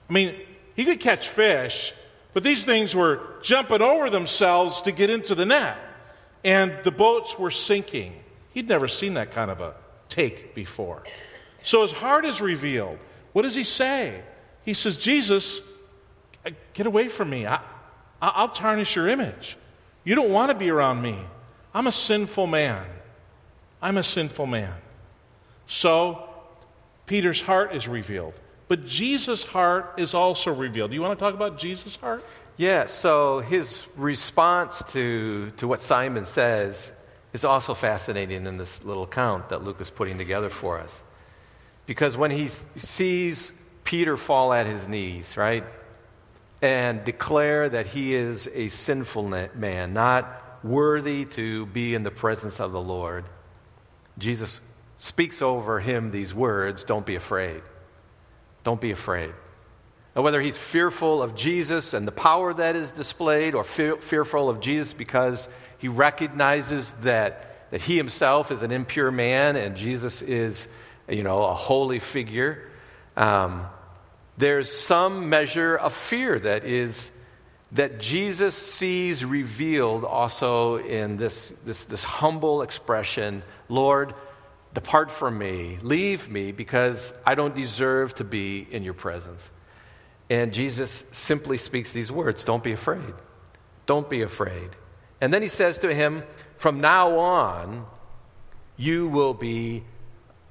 I 0.09 0.13
mean, 0.13 0.35
he 0.73 0.85
could 0.85 1.01
catch 1.01 1.27
fish, 1.27 1.93
but 2.33 2.41
these 2.41 2.63
things 2.63 2.95
were 2.95 3.19
jumping 3.41 3.81
over 3.81 4.09
themselves 4.09 4.83
to 4.83 4.93
get 4.93 5.09
into 5.09 5.35
the 5.35 5.45
net. 5.45 5.77
And 6.45 6.81
the 6.85 6.91
boats 6.91 7.37
were 7.37 7.51
sinking. 7.51 8.13
He'd 8.53 8.69
never 8.69 8.87
seen 8.87 9.15
that 9.15 9.33
kind 9.33 9.51
of 9.51 9.59
a 9.59 9.73
take 10.07 10.55
before. 10.55 11.03
So 11.61 11.81
his 11.81 11.91
heart 11.91 12.23
is 12.23 12.39
revealed. 12.39 12.99
What 13.33 13.41
does 13.41 13.55
he 13.55 13.65
say? 13.65 14.21
He 14.63 14.75
says, 14.75 14.95
Jesus, 14.95 15.59
get 16.73 16.87
away 16.87 17.09
from 17.09 17.29
me. 17.29 17.47
I, 17.47 17.59
I'll 18.21 18.47
tarnish 18.47 18.95
your 18.95 19.09
image. 19.09 19.57
You 20.05 20.15
don't 20.15 20.29
want 20.29 20.51
to 20.51 20.57
be 20.57 20.69
around 20.69 21.01
me. 21.01 21.19
I'm 21.73 21.87
a 21.87 21.91
sinful 21.91 22.47
man. 22.47 22.85
I'm 23.85 23.97
a 23.97 24.03
sinful 24.03 24.47
man. 24.47 24.73
So, 25.67 26.27
Peter's 27.05 27.39
heart 27.39 27.75
is 27.75 27.87
revealed. 27.87 28.33
But 28.67 28.87
Jesus' 28.87 29.43
heart 29.43 29.93
is 29.97 30.15
also 30.15 30.51
revealed. 30.51 30.89
Do 30.89 30.95
you 30.95 31.03
want 31.03 31.19
to 31.19 31.23
talk 31.23 31.35
about 31.35 31.59
Jesus' 31.59 31.95
heart? 31.95 32.25
Yeah, 32.57 32.85
so 32.85 33.41
his 33.41 33.87
response 33.95 34.81
to, 34.93 35.51
to 35.57 35.67
what 35.67 35.83
Simon 35.83 36.25
says 36.25 36.91
is 37.31 37.45
also 37.45 37.75
fascinating 37.75 38.47
in 38.47 38.57
this 38.57 38.83
little 38.83 39.03
account 39.03 39.49
that 39.49 39.63
Luke 39.63 39.79
is 39.79 39.91
putting 39.91 40.17
together 40.17 40.49
for 40.49 40.79
us. 40.79 41.03
Because 41.85 42.17
when 42.17 42.31
he 42.31 42.49
sees 42.77 43.53
Peter 43.83 44.17
fall 44.17 44.51
at 44.51 44.65
his 44.65 44.87
knees, 44.87 45.37
right, 45.37 45.63
and 46.59 47.03
declare 47.03 47.69
that 47.69 47.85
he 47.85 48.15
is 48.15 48.49
a 48.51 48.69
sinful 48.69 49.29
man, 49.53 49.93
not 49.93 50.63
worthy 50.63 51.25
to 51.25 51.67
be 51.67 51.93
in 51.93 52.01
the 52.01 52.09
presence 52.09 52.59
of 52.59 52.71
the 52.71 52.81
Lord, 52.81 53.25
Jesus 54.17 54.61
speaks 54.97 55.41
over 55.41 55.79
him 55.79 56.11
these 56.11 56.33
words 56.33 56.83
Don't 56.83 57.05
be 57.05 57.15
afraid. 57.15 57.61
Don't 58.63 58.81
be 58.81 58.91
afraid. 58.91 59.31
And 60.15 60.23
whether 60.23 60.41
he's 60.41 60.57
fearful 60.57 61.21
of 61.21 61.35
Jesus 61.35 61.93
and 61.93 62.07
the 62.07 62.11
power 62.11 62.53
that 62.53 62.75
is 62.77 62.91
displayed, 62.91 63.53
or 63.53 63.65
fe- 63.65 63.97
fearful 63.99 64.49
of 64.49 64.61
Jesus 64.61 64.93
because 64.93 65.49
he 65.77 65.89
recognizes 65.89 66.93
that, 67.01 67.69
that 67.71 67.81
he 67.81 67.97
himself 67.97 68.49
is 68.51 68.63
an 68.63 68.71
impure 68.71 69.11
man 69.11 69.57
and 69.57 69.75
Jesus 69.75 70.21
is, 70.21 70.69
you 71.09 71.23
know, 71.23 71.43
a 71.43 71.53
holy 71.53 71.99
figure, 71.99 72.63
um, 73.17 73.65
there's 74.37 74.71
some 74.71 75.29
measure 75.29 75.75
of 75.75 75.93
fear 75.93 76.39
that 76.39 76.63
is 76.65 77.11
that 77.75 77.99
Jesus 77.99 78.55
sees 78.55 79.25
revealed 79.25 80.05
also 80.05 80.77
in 80.77 81.17
this, 81.17 81.53
this, 81.65 81.83
this 81.83 82.03
humble 82.03 82.61
expression 82.61 83.43
Lord, 83.67 84.13
depart 84.73 85.11
from 85.11 85.37
me, 85.37 85.79
leave 85.81 86.29
me, 86.29 86.51
because 86.51 87.13
I 87.25 87.35
don't 87.35 87.55
deserve 87.55 88.15
to 88.15 88.23
be 88.23 88.65
in 88.71 88.83
your 88.83 88.93
presence. 88.93 89.49
And 90.29 90.53
Jesus 90.53 91.05
simply 91.11 91.57
speaks 91.57 91.91
these 91.91 92.11
words 92.11 92.43
Don't 92.45 92.63
be 92.63 92.71
afraid. 92.71 93.13
Don't 93.85 94.09
be 94.09 94.21
afraid. 94.21 94.69
And 95.19 95.33
then 95.33 95.41
he 95.41 95.47
says 95.47 95.77
to 95.79 95.93
him, 95.93 96.23
From 96.55 96.79
now 96.79 97.19
on, 97.19 97.85
you 98.77 99.07
will 99.07 99.33
be 99.33 99.83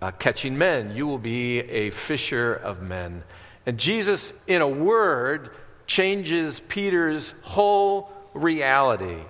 uh, 0.02 0.10
catching 0.12 0.58
men, 0.58 0.94
you 0.94 1.06
will 1.06 1.18
be 1.18 1.60
a 1.60 1.90
fisher 1.90 2.52
of 2.52 2.82
men. 2.82 3.24
And 3.64 3.78
Jesus, 3.78 4.34
in 4.46 4.60
a 4.60 4.68
word, 4.68 5.50
changes 5.86 6.60
Peter's 6.60 7.34
whole 7.42 8.10
reality. 8.32 9.20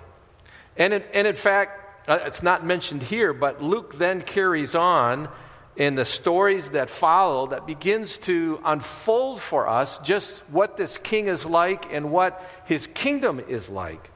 And 0.77 0.93
in, 0.93 1.03
and 1.13 1.27
in 1.27 1.35
fact, 1.35 2.09
uh, 2.09 2.19
it's 2.23 2.43
not 2.43 2.65
mentioned 2.65 3.03
here, 3.03 3.33
but 3.33 3.61
Luke 3.61 3.97
then 3.97 4.21
carries 4.21 4.75
on 4.75 5.29
in 5.75 5.95
the 5.95 6.05
stories 6.05 6.69
that 6.71 6.89
follow 6.89 7.47
that 7.47 7.67
begins 7.67 8.17
to 8.17 8.61
unfold 8.63 9.41
for 9.41 9.67
us 9.67 9.99
just 9.99 10.39
what 10.49 10.77
this 10.77 10.97
king 10.97 11.27
is 11.27 11.45
like 11.45 11.91
and 11.93 12.11
what 12.11 12.41
his 12.65 12.87
kingdom 12.87 13.41
is 13.47 13.69
like. 13.69 14.11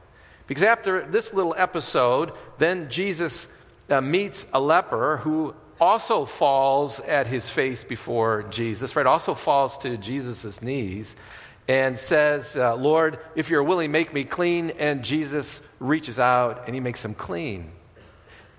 Because 0.46 0.64
after 0.64 1.06
this 1.06 1.32
little 1.34 1.54
episode, 1.56 2.32
then 2.58 2.90
Jesus 2.90 3.46
uh, 3.88 4.00
meets 4.00 4.46
a 4.52 4.60
leper 4.60 5.18
who 5.18 5.54
also 5.80 6.24
falls 6.24 7.00
at 7.00 7.26
his 7.26 7.48
face 7.48 7.84
before 7.84 8.42
Jesus, 8.50 8.96
right? 8.96 9.06
Also 9.06 9.34
falls 9.34 9.78
to 9.78 9.96
Jesus' 9.96 10.60
knees 10.60 11.14
and 11.70 11.96
says, 11.96 12.56
uh, 12.56 12.74
Lord, 12.74 13.20
if 13.36 13.48
you're 13.48 13.62
willing, 13.62 13.92
make 13.92 14.12
me 14.12 14.24
clean. 14.24 14.70
And 14.70 15.04
Jesus 15.04 15.62
reaches 15.78 16.18
out 16.18 16.64
and 16.66 16.74
he 16.74 16.80
makes 16.80 17.04
him 17.04 17.14
clean. 17.14 17.70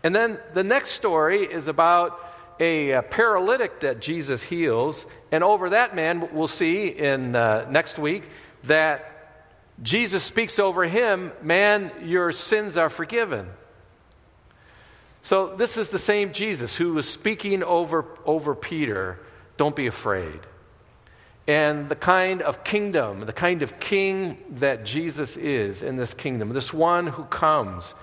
And 0.02 0.16
then 0.16 0.40
the 0.54 0.64
next 0.64 0.92
story 0.92 1.44
is 1.44 1.68
about 1.68 2.18
a, 2.58 2.92
a 2.92 3.02
paralytic 3.02 3.82
that 3.82 4.00
Jesus 4.00 4.42
heals. 4.42 5.08
And 5.30 5.44
over 5.44 5.72
that 5.72 5.94
man, 5.94 6.30
we'll 6.32 6.48
see 6.48 6.88
in 6.88 7.36
uh, 7.36 7.68
next 7.70 8.00
week 8.00 8.24
that 8.64 9.06
Jesus 9.84 10.24
speaks 10.24 10.58
over 10.58 10.86
him, 10.86 11.34
Man, 11.42 11.92
your 12.06 12.32
sins 12.32 12.78
are 12.78 12.90
forgiven. 12.90 13.50
So 15.22 15.54
this 15.54 15.76
is 15.76 15.90
the 15.90 16.00
same 16.00 16.32
Jesus 16.32 16.78
who 16.78 16.94
was 16.94 17.10
speaking 17.10 17.62
over, 17.62 18.06
over 18.24 18.56
Peter, 18.56 19.20
Don't 19.58 19.76
be 19.76 19.88
afraid 19.88 20.40
and 21.48 21.90
the 21.90 21.96
kind 21.96 22.42
of 22.42 22.64
kingdom, 22.64 23.22
the 23.22 23.34
kind 23.34 23.62
of 23.62 23.80
king 23.80 24.38
that 24.60 24.86
Jesus 24.86 25.38
is 25.38 25.82
in 25.82 25.98
this 25.98 26.14
kingdom, 26.14 26.50
this 26.50 26.74
one 26.74 27.08
who 27.08 27.24
comes 27.26 27.96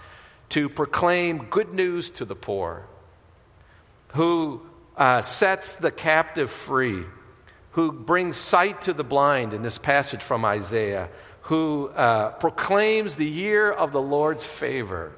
to 0.51 0.69
proclaim 0.69 1.47
good 1.51 1.73
news 1.73 2.11
to 2.13 2.25
the 2.25 2.35
poor, 2.35 2.87
who 4.09 4.63
uh, 4.97 5.23
sets 5.23 5.77
the 5.77 5.91
captive 5.91 6.51
free, 6.51 7.05
who 7.73 7.93
brings 7.93 8.37
sight 8.37 8.83
to 8.83 8.93
the 8.93 9.05
blind 9.05 9.55
in 9.55 9.63
this 9.63 9.79
passage 9.79 10.23
from 10.23 10.45
Isaiah, 10.45 11.09
who 11.43 11.89
uh, 11.89 12.31
proclaims 12.33 13.17
the 13.17 13.27
year 13.27 13.71
of 13.71 13.93
the 13.93 14.03
Lord's 14.03 14.45
favor, 14.45 15.13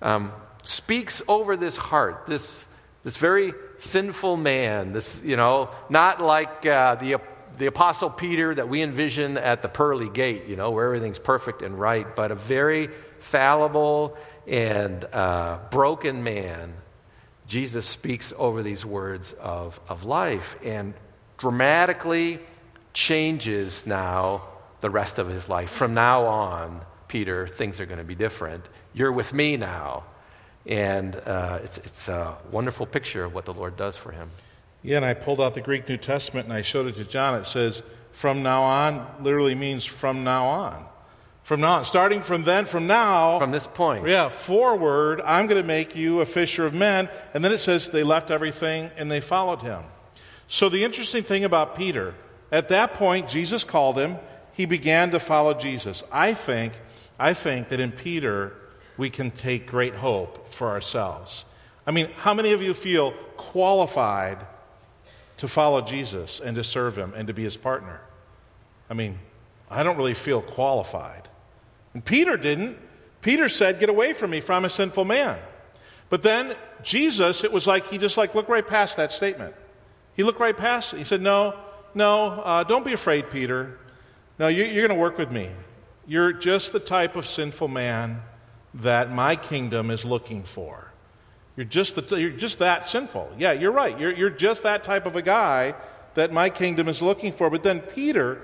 um, 0.00 0.32
speaks 0.62 1.22
over 1.28 1.56
this 1.56 1.76
heart, 1.76 2.26
this 2.26 2.64
this 3.04 3.16
very 3.16 3.52
sinful 3.78 4.36
man, 4.36 4.92
this, 4.92 5.20
you 5.24 5.36
know, 5.36 5.70
not 5.88 6.20
like 6.20 6.66
uh, 6.66 6.96
the, 6.96 7.16
the 7.56 7.66
Apostle 7.66 8.10
Peter 8.10 8.54
that 8.54 8.68
we 8.68 8.82
envision 8.82 9.38
at 9.38 9.62
the 9.62 9.68
pearly 9.68 10.10
gate, 10.10 10.46
you 10.46 10.56
know, 10.56 10.70
where 10.70 10.86
everything's 10.86 11.18
perfect 11.18 11.62
and 11.62 11.78
right, 11.78 12.14
but 12.14 12.30
a 12.30 12.34
very 12.34 12.90
fallible 13.18 14.16
and 14.46 15.04
uh, 15.12 15.58
broken 15.70 16.22
man, 16.22 16.74
Jesus 17.46 17.86
speaks 17.86 18.32
over 18.36 18.62
these 18.62 18.84
words 18.84 19.34
of, 19.34 19.80
of 19.88 20.04
life 20.04 20.56
and 20.64 20.94
dramatically 21.38 22.40
changes 22.92 23.86
now 23.86 24.42
the 24.80 24.90
rest 24.90 25.18
of 25.18 25.28
his 25.28 25.48
life. 25.48 25.70
From 25.70 25.94
now 25.94 26.24
on, 26.26 26.80
Peter, 27.08 27.46
things 27.46 27.80
are 27.80 27.86
going 27.86 27.98
to 27.98 28.04
be 28.04 28.14
different. 28.14 28.64
You're 28.92 29.12
with 29.12 29.32
me 29.32 29.56
now. 29.56 30.04
And 30.68 31.16
uh, 31.16 31.60
it's, 31.62 31.78
it's 31.78 32.08
a 32.08 32.36
wonderful 32.52 32.84
picture 32.84 33.24
of 33.24 33.32
what 33.34 33.46
the 33.46 33.54
Lord 33.54 33.76
does 33.76 33.96
for 33.96 34.12
him. 34.12 34.30
Yeah, 34.82 34.98
and 34.98 35.04
I 35.04 35.14
pulled 35.14 35.40
out 35.40 35.54
the 35.54 35.62
Greek 35.62 35.88
New 35.88 35.96
Testament 35.96 36.44
and 36.44 36.52
I 36.52 36.62
showed 36.62 36.86
it 36.86 36.96
to 36.96 37.04
John. 37.04 37.34
It 37.34 37.46
says, 37.46 37.82
from 38.12 38.42
now 38.42 38.62
on 38.62 39.06
literally 39.22 39.54
means 39.54 39.84
from 39.86 40.24
now 40.24 40.46
on. 40.46 40.84
From 41.42 41.62
now 41.62 41.78
on. 41.78 41.84
Starting 41.86 42.20
from 42.20 42.44
then, 42.44 42.66
from 42.66 42.86
now. 42.86 43.38
From 43.38 43.50
this 43.50 43.66
point. 43.66 44.06
Yeah, 44.06 44.28
forward, 44.28 45.22
I'm 45.24 45.46
going 45.46 45.60
to 45.60 45.66
make 45.66 45.96
you 45.96 46.20
a 46.20 46.26
fisher 46.26 46.66
of 46.66 46.74
men. 46.74 47.08
And 47.32 47.42
then 47.42 47.50
it 47.50 47.58
says 47.58 47.88
they 47.88 48.04
left 48.04 48.30
everything 48.30 48.90
and 48.98 49.10
they 49.10 49.20
followed 49.20 49.62
him. 49.62 49.82
So 50.48 50.68
the 50.68 50.84
interesting 50.84 51.24
thing 51.24 51.44
about 51.44 51.76
Peter, 51.76 52.14
at 52.52 52.68
that 52.68 52.94
point, 52.94 53.28
Jesus 53.28 53.64
called 53.64 53.98
him. 53.98 54.18
He 54.52 54.66
began 54.66 55.12
to 55.12 55.20
follow 55.20 55.54
Jesus. 55.54 56.04
I 56.12 56.34
think, 56.34 56.74
I 57.18 57.32
think 57.32 57.70
that 57.70 57.80
in 57.80 57.92
Peter, 57.92 58.52
we 58.98 59.08
can 59.08 59.30
take 59.30 59.66
great 59.66 59.94
hope 59.94 60.52
for 60.52 60.68
ourselves. 60.68 61.46
I 61.86 61.92
mean, 61.92 62.10
how 62.16 62.34
many 62.34 62.52
of 62.52 62.60
you 62.60 62.74
feel 62.74 63.12
qualified 63.38 64.44
to 65.38 65.48
follow 65.48 65.80
Jesus 65.80 66.40
and 66.40 66.56
to 66.56 66.64
serve 66.64 66.98
him 66.98 67.14
and 67.16 67.28
to 67.28 67.32
be 67.32 67.44
his 67.44 67.56
partner? 67.56 68.00
I 68.90 68.94
mean, 68.94 69.18
I 69.70 69.82
don't 69.84 69.96
really 69.96 70.14
feel 70.14 70.42
qualified. 70.42 71.28
And 71.94 72.04
Peter 72.04 72.36
didn't. 72.36 72.76
Peter 73.22 73.48
said, 73.48 73.80
Get 73.80 73.88
away 73.88 74.12
from 74.12 74.32
me, 74.32 74.40
for 74.40 74.52
I'm 74.52 74.64
a 74.64 74.70
sinful 74.70 75.04
man. 75.04 75.38
But 76.10 76.22
then 76.22 76.56
Jesus, 76.82 77.44
it 77.44 77.52
was 77.52 77.66
like 77.66 77.86
he 77.86 77.98
just 77.98 78.16
like 78.16 78.34
looked 78.34 78.48
right 78.48 78.66
past 78.66 78.96
that 78.96 79.12
statement. 79.12 79.54
He 80.14 80.24
looked 80.24 80.40
right 80.40 80.56
past 80.56 80.94
it. 80.94 80.98
He 80.98 81.04
said, 81.04 81.22
No, 81.22 81.56
no, 81.94 82.26
uh, 82.26 82.64
don't 82.64 82.84
be 82.84 82.92
afraid, 82.92 83.30
Peter. 83.30 83.78
No, 84.38 84.48
you're, 84.48 84.66
you're 84.66 84.86
going 84.86 84.96
to 84.96 85.00
work 85.00 85.18
with 85.18 85.30
me. 85.30 85.50
You're 86.06 86.32
just 86.32 86.72
the 86.72 86.80
type 86.80 87.16
of 87.16 87.26
sinful 87.26 87.68
man 87.68 88.22
that 88.74 89.12
my 89.12 89.36
kingdom 89.36 89.90
is 89.90 90.04
looking 90.04 90.42
for. 90.44 90.92
You're 91.56 91.64
just, 91.64 91.96
the, 91.96 92.16
you're 92.20 92.30
just 92.30 92.60
that 92.60 92.86
sinful. 92.86 93.32
Yeah, 93.36 93.52
you're 93.52 93.72
right. 93.72 93.98
You're, 93.98 94.14
you're 94.14 94.30
just 94.30 94.62
that 94.62 94.84
type 94.84 95.06
of 95.06 95.16
a 95.16 95.22
guy 95.22 95.74
that 96.14 96.32
my 96.32 96.50
kingdom 96.50 96.88
is 96.88 97.02
looking 97.02 97.32
for. 97.32 97.50
But 97.50 97.62
then 97.62 97.80
Peter, 97.80 98.40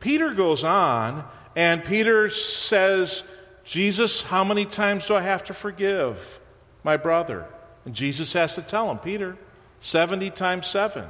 Peter 0.00 0.32
goes 0.32 0.64
on, 0.64 1.24
and 1.56 1.84
Peter 1.84 2.30
says, 2.30 3.22
Jesus, 3.64 4.22
how 4.22 4.44
many 4.44 4.64
times 4.64 5.06
do 5.06 5.14
I 5.14 5.22
have 5.22 5.44
to 5.44 5.54
forgive 5.54 6.40
my 6.82 6.96
brother? 6.96 7.46
And 7.84 7.94
Jesus 7.94 8.32
has 8.32 8.54
to 8.54 8.62
tell 8.62 8.90
him, 8.90 8.98
Peter, 8.98 9.36
70 9.80 10.30
times 10.30 10.66
7. 10.66 11.04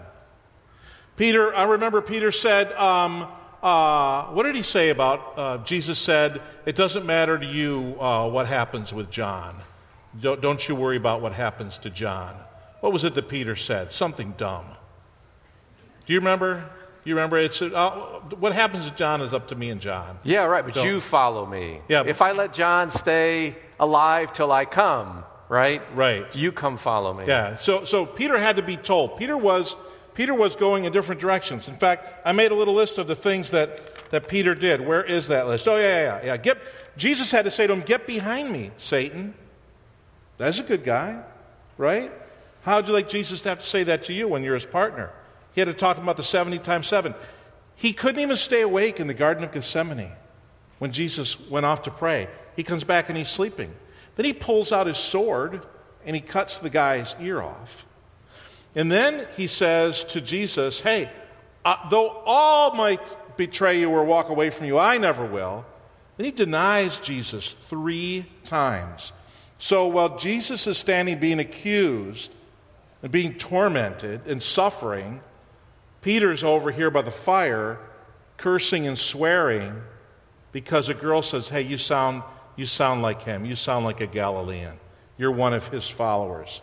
Peter, 1.17 1.55
I 1.55 1.65
remember 1.65 2.01
Peter 2.01 2.33
said, 2.33 2.73
um, 2.73 3.29
uh, 3.65 4.27
what 4.27 4.43
did 4.43 4.55
he 4.55 4.63
say 4.63 4.91
about, 4.91 5.33
uh, 5.39 5.59
Jesus 5.65 5.99
said, 5.99 6.43
it 6.67 6.77
doesn't 6.77 7.07
matter 7.07 7.39
to 7.39 7.47
you 7.47 7.97
uh, 7.99 8.29
what 8.29 8.47
happens 8.47 8.93
with 8.93 9.11
John. 9.11 9.57
Don't, 10.21 10.41
don't 10.43 10.69
you 10.69 10.75
worry 10.75 10.99
about 10.99 11.23
what 11.23 11.33
happens 11.33 11.79
to 11.79 11.91
John. 11.91 12.37
What 12.81 12.93
was 12.93 13.05
it 13.05 13.15
that 13.15 13.27
Peter 13.27 13.57
said? 13.57 13.91
Something 13.91 14.35
dumb. 14.37 14.67
Do 16.05 16.13
you 16.13 16.19
remember? 16.19 16.69
You 17.05 17.15
remember? 17.15 17.39
It's 17.39 17.63
uh, 17.63 17.91
what 18.39 18.53
happens 18.53 18.87
to 18.87 18.95
John 18.95 19.23
is 19.23 19.33
up 19.33 19.49
to 19.49 19.55
me 19.55 19.71
and 19.71 19.81
John. 19.81 20.19
Yeah, 20.25 20.45
right. 20.45 20.63
But 20.65 20.75
Don't. 20.75 20.87
you 20.87 21.01
follow 21.01 21.47
me. 21.47 21.81
Yeah. 21.89 22.05
If 22.07 22.21
I 22.21 22.33
let 22.33 22.53
John 22.53 22.91
stay 22.91 23.57
alive 23.81 24.35
till 24.35 24.53
I 24.53 24.67
come, 24.67 25.25
right? 25.49 25.83
Right. 25.95 26.37
You 26.37 26.53
come 26.53 26.77
follow 26.77 27.15
me. 27.15 27.25
Yeah. 27.27 27.57
So 27.57 27.85
so 27.85 28.05
Peter 28.05 28.39
had 28.39 28.57
to 28.57 28.63
be 28.63 28.77
told. 28.77 29.17
Peter 29.17 29.37
was 29.37 29.77
Peter 30.15 30.35
was 30.35 30.57
going 30.57 30.85
in 30.85 30.93
different 30.93 31.21
directions. 31.21 31.69
In 31.69 31.77
fact, 31.77 32.09
I 32.25 32.33
made 32.33 32.51
a 32.51 32.55
little 32.55 32.75
list 32.75 32.99
of 32.99 33.07
the 33.07 33.15
things 33.15 33.51
that 33.51 34.11
that 34.11 34.29
Peter 34.29 34.55
did. 34.55 34.81
Where 34.81 35.03
is 35.03 35.29
that 35.29 35.47
list? 35.49 35.67
Oh 35.67 35.77
yeah, 35.77 36.03
yeah, 36.03 36.27
yeah. 36.27 36.37
Get 36.37 36.59
Jesus 36.97 37.31
had 37.31 37.45
to 37.45 37.51
say 37.51 37.67
to 37.67 37.73
him, 37.73 37.81
"Get 37.81 38.07
behind 38.07 38.51
me, 38.51 38.71
Satan." 38.77 39.35
That's 40.39 40.59
a 40.59 40.63
good 40.63 40.85
guy, 40.85 41.23
right? 41.79 42.13
How 42.63 42.77
would 42.77 42.89
you 42.89 42.95
like 42.95 43.09
Jesus 43.09 43.43
to 43.43 43.51
have 43.51 43.59
to 43.59 43.67
say 43.67 43.85
that 43.85 44.05
to 44.05 44.13
you 44.13 44.27
when 44.27 44.43
you're 44.43 44.55
his 44.55 44.67
partner? 44.67 45.11
He 45.53 45.61
had 45.61 45.67
to 45.67 45.75
talk 45.75 45.99
about 45.99 46.17
the 46.17 46.25
70 46.25 46.59
times 46.59 46.89
7. 46.89 47.15
He 47.77 47.93
couldn't 47.93 48.21
even 48.21 48.37
stay 48.37 48.63
awake 48.63 48.99
in 48.99 49.07
the 49.07 49.15
Garden 49.15 49.45
of 49.45 49.53
Gethsemane 49.53 50.11
when 50.79 50.91
Jesus 50.91 51.39
went 51.49 51.67
off 51.67 51.83
to 51.83 51.91
pray. 51.91 52.29
He 52.57 52.63
comes 52.63 52.83
back 52.83 53.09
and 53.09 53.19
he's 53.19 53.29
sleeping. 53.29 53.73
Then 54.17 54.25
he 54.25 54.33
pulls 54.33 54.73
out 54.73 54.87
his 54.87 54.99
sword 54.99 55.65
and 56.05 56.17
he 56.17 56.23
cuts 56.23 56.59
the 56.59 56.71
guy's 56.71 57.15
ear 57.21 57.43
off. 57.43 57.87
And 58.75 58.91
then 58.91 59.27
he 59.37 59.47
says 59.47 60.05
to 60.05 60.21
Jesus, 60.21 60.81
Hey, 60.81 61.11
uh, 61.65 61.89
though 61.89 62.09
all 62.25 62.75
might 62.75 63.01
betray 63.37 63.81
you 63.81 63.91
or 63.91 64.05
walk 64.05 64.29
away 64.29 64.51
from 64.51 64.67
you, 64.67 64.79
I 64.79 64.99
never 64.99 65.25
will. 65.25 65.65
Then 66.17 66.27
he 66.27 66.33
denies 66.33 66.99
Jesus 66.99 67.57
three 67.69 68.27
times. 68.45 69.13
So 69.59 69.87
while 69.87 70.19
Jesus 70.19 70.67
is 70.67 70.79
standing 70.79 71.19
being 71.19 71.41
accused 71.41 72.33
and 73.03 73.11
being 73.11 73.35
tormented 73.35 74.27
and 74.27 74.43
suffering, 74.43 75.21
Peter's 76.03 76.45
over 76.45 76.71
here 76.71 76.91
by 76.91 77.03
the 77.03 77.11
fire 77.11 77.79
cursing 78.37 78.87
and 78.87 78.99
swearing 78.99 79.81
because 80.53 80.89
a 80.89 80.95
girl 80.95 81.23
says, 81.23 81.49
Hey, 81.49 81.63
you 81.63 81.79
sound, 81.79 82.23
you 82.57 82.67
sound 82.67 83.03
like 83.03 83.23
him. 83.23 83.45
You 83.45 83.57
sound 83.57 83.85
like 83.85 84.01
a 84.01 84.07
Galilean. 84.07 84.79
You're 85.17 85.33
one 85.33 85.55
of 85.55 85.69
his 85.69 85.89
followers. 85.89 86.61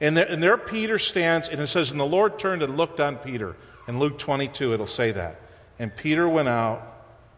And 0.00 0.16
there, 0.16 0.26
and 0.26 0.42
there 0.42 0.56
Peter 0.58 0.98
stands, 0.98 1.48
and 1.48 1.60
it 1.60 1.66
says, 1.66 1.90
And 1.90 2.00
the 2.00 2.04
Lord 2.04 2.38
turned 2.38 2.62
and 2.62 2.76
looked 2.76 3.00
on 3.00 3.16
Peter. 3.16 3.56
In 3.86 3.98
Luke 3.98 4.18
22, 4.18 4.72
it'll 4.72 4.86
say 4.86 5.12
that. 5.12 5.40
And 5.78 5.94
Peter 5.94 6.28
went 6.28 6.48
out. 6.48 6.90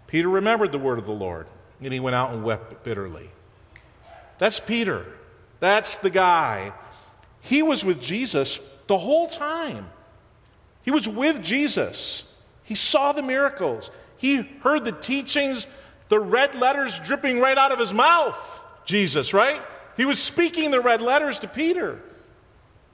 Peter 0.07 0.29
remembered 0.29 0.73
the 0.73 0.79
word 0.79 0.99
of 0.99 1.07
the 1.07 1.13
Lord, 1.13 1.47
and 1.83 1.93
he 1.93 2.01
went 2.01 2.17
out 2.17 2.33
and 2.33 2.45
wept 2.45 2.85
bitterly. 2.85 3.31
That's 4.39 4.61
Peter. 4.61 5.07
That's 5.61 5.97
the 5.97 6.11
guy. 6.11 6.73
He 7.41 7.63
was 7.63 7.85
with 7.85 8.01
Jesus 8.01 8.61
the 8.87 8.99
whole 8.99 9.29
time. 9.29 9.89
He 10.83 10.91
was 10.91 11.09
with 11.09 11.43
Jesus. 11.43 12.25
He 12.63 12.75
saw 12.75 13.13
the 13.13 13.23
miracles. 13.23 13.91
He 14.17 14.43
heard 14.61 14.85
the 14.85 14.93
teachings, 14.93 15.67
the 16.09 16.21
red 16.21 16.55
letters 16.55 16.99
dripping 17.01 17.41
right 17.41 17.59
out 17.59 17.73
of 17.73 17.79
his 17.79 17.93
mouth. 17.93 18.39
Jesus, 18.85 19.35
right? 19.35 19.61
He 19.97 20.05
was 20.05 20.23
speaking 20.23 20.71
the 20.71 20.81
red 20.81 21.01
letters 21.01 21.41
to 21.41 21.49
Peter. 21.49 22.01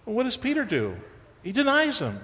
Well, 0.05 0.17
what 0.17 0.25
does 0.25 0.37
Peter 0.37 0.65
do? 0.65 0.97
He 1.43 1.53
denies 1.53 1.99
them. 1.99 2.21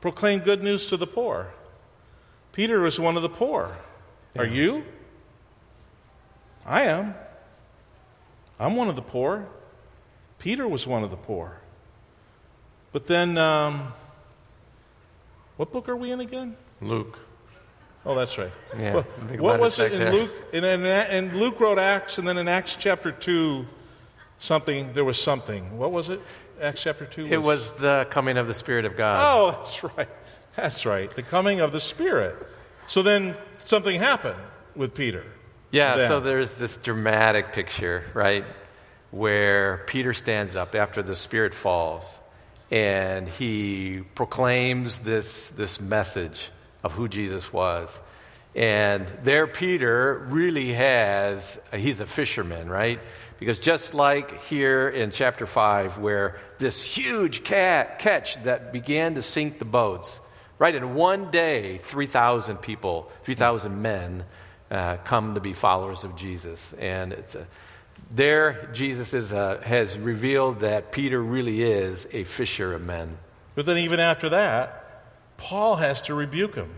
Proclaim 0.00 0.40
good 0.40 0.62
news 0.62 0.86
to 0.86 0.96
the 0.96 1.06
poor. 1.06 1.52
Peter 2.52 2.80
was 2.80 3.00
one 3.00 3.16
of 3.16 3.22
the 3.22 3.28
poor. 3.28 3.76
Are 4.36 4.46
you? 4.46 4.84
I 6.64 6.84
am. 6.84 7.14
I'm 8.60 8.76
one 8.76 8.88
of 8.88 8.96
the 8.96 9.02
poor. 9.02 9.48
Peter 10.38 10.68
was 10.68 10.86
one 10.86 11.02
of 11.02 11.10
the 11.10 11.16
poor. 11.16 11.60
But 12.92 13.06
then, 13.06 13.36
um, 13.38 13.92
what 15.56 15.72
book 15.72 15.88
are 15.88 15.96
we 15.96 16.10
in 16.10 16.20
again? 16.20 16.56
Luke. 16.80 17.18
Oh, 18.08 18.14
that's 18.14 18.38
right. 18.38 18.50
Yeah, 18.78 18.94
well, 18.94 19.06
what 19.38 19.60
was 19.60 19.78
it 19.78 19.92
in 19.92 19.98
there. 19.98 20.12
Luke? 20.12 20.32
And, 20.54 20.64
and, 20.64 21.36
Luke 21.36 21.60
wrote 21.60 21.78
Acts, 21.78 22.16
and 22.16 22.26
then 22.26 22.38
in 22.38 22.48
Acts 22.48 22.74
chapter 22.74 23.12
2, 23.12 23.66
something, 24.38 24.94
there 24.94 25.04
was 25.04 25.20
something. 25.20 25.76
What 25.76 25.92
was 25.92 26.08
it? 26.08 26.18
Acts 26.58 26.82
chapter 26.82 27.04
2? 27.04 27.24
Was... 27.24 27.30
It 27.30 27.42
was 27.42 27.70
the 27.72 28.06
coming 28.10 28.38
of 28.38 28.46
the 28.46 28.54
Spirit 28.54 28.86
of 28.86 28.96
God. 28.96 29.22
Oh, 29.22 29.50
that's 29.50 29.84
right. 29.84 30.08
That's 30.56 30.86
right. 30.86 31.14
The 31.14 31.22
coming 31.22 31.60
of 31.60 31.70
the 31.72 31.80
Spirit. 31.80 32.34
So 32.86 33.02
then 33.02 33.36
something 33.66 34.00
happened 34.00 34.40
with 34.74 34.94
Peter. 34.94 35.26
Yeah, 35.70 35.98
then. 35.98 36.08
so 36.08 36.20
there's 36.20 36.54
this 36.54 36.78
dramatic 36.78 37.52
picture, 37.52 38.04
right, 38.14 38.46
where 39.10 39.84
Peter 39.86 40.14
stands 40.14 40.56
up 40.56 40.74
after 40.74 41.02
the 41.02 41.14
Spirit 41.14 41.52
falls 41.52 42.18
and 42.70 43.28
he 43.28 44.02
proclaims 44.14 45.00
this, 45.00 45.50
this 45.50 45.78
message 45.78 46.50
of 46.82 46.92
who 46.92 47.08
Jesus 47.08 47.52
was. 47.52 47.88
And 48.54 49.06
there, 49.22 49.46
Peter 49.46 50.26
really 50.30 50.72
has, 50.72 51.58
he's 51.74 52.00
a 52.00 52.06
fisherman, 52.06 52.68
right? 52.68 52.98
Because 53.38 53.60
just 53.60 53.94
like 53.94 54.42
here 54.42 54.88
in 54.88 55.10
chapter 55.10 55.46
5, 55.46 55.98
where 55.98 56.40
this 56.58 56.82
huge 56.82 57.44
cat, 57.44 57.98
catch 58.00 58.42
that 58.42 58.72
began 58.72 59.14
to 59.14 59.22
sink 59.22 59.58
the 59.58 59.64
boats, 59.64 60.20
right? 60.58 60.74
In 60.74 60.94
one 60.94 61.30
day, 61.30 61.78
3,000 61.78 62.56
people, 62.56 63.10
3,000 63.22 63.80
men 63.80 64.24
uh, 64.70 64.96
come 65.04 65.34
to 65.34 65.40
be 65.40 65.52
followers 65.52 66.02
of 66.02 66.16
Jesus. 66.16 66.72
And 66.78 67.12
it's 67.12 67.34
a, 67.36 67.46
there, 68.10 68.70
Jesus 68.72 69.14
is 69.14 69.32
a, 69.32 69.60
has 69.62 69.98
revealed 69.98 70.60
that 70.60 70.90
Peter 70.90 71.22
really 71.22 71.62
is 71.62 72.08
a 72.12 72.24
fisher 72.24 72.74
of 72.74 72.82
men. 72.82 73.18
But 73.54 73.66
then, 73.66 73.78
even 73.78 74.00
after 74.00 74.30
that, 74.30 74.87
Paul 75.38 75.76
has 75.76 76.02
to 76.02 76.14
rebuke 76.14 76.54
him. 76.54 76.70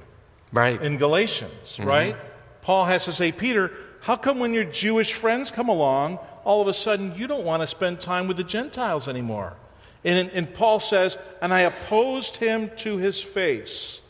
Right. 0.53 0.81
In 0.81 0.96
Galatians, 0.96 1.53
mm-hmm. 1.64 1.88
right? 1.88 2.16
Paul 2.62 2.85
has 2.85 3.07
to 3.07 3.12
say, 3.12 3.33
Peter, 3.33 3.73
how 4.01 4.16
come 4.16 4.38
when 4.38 4.55
your 4.55 4.64
Jewish 4.64 5.12
friends 5.12 5.51
come 5.51 5.68
along, 5.68 6.18
all 6.44 6.62
of 6.62 6.68
a 6.68 6.75
sudden 6.75 7.14
you 7.16 7.27
don't 7.27 7.44
want 7.44 7.62
to 7.62 7.66
spend 7.66 8.01
time 8.01 8.29
with 8.29 8.37
the 8.37 8.44
Gentiles 8.44 9.09
anymore? 9.09 9.57
And, 10.05 10.31
and 10.31 10.53
Paul 10.53 10.81
says, 10.81 11.18
and 11.42 11.53
I 11.53 11.61
opposed 11.61 12.37
him 12.37 12.70
to 12.79 12.96
his 12.96 13.20
face. 13.20 14.01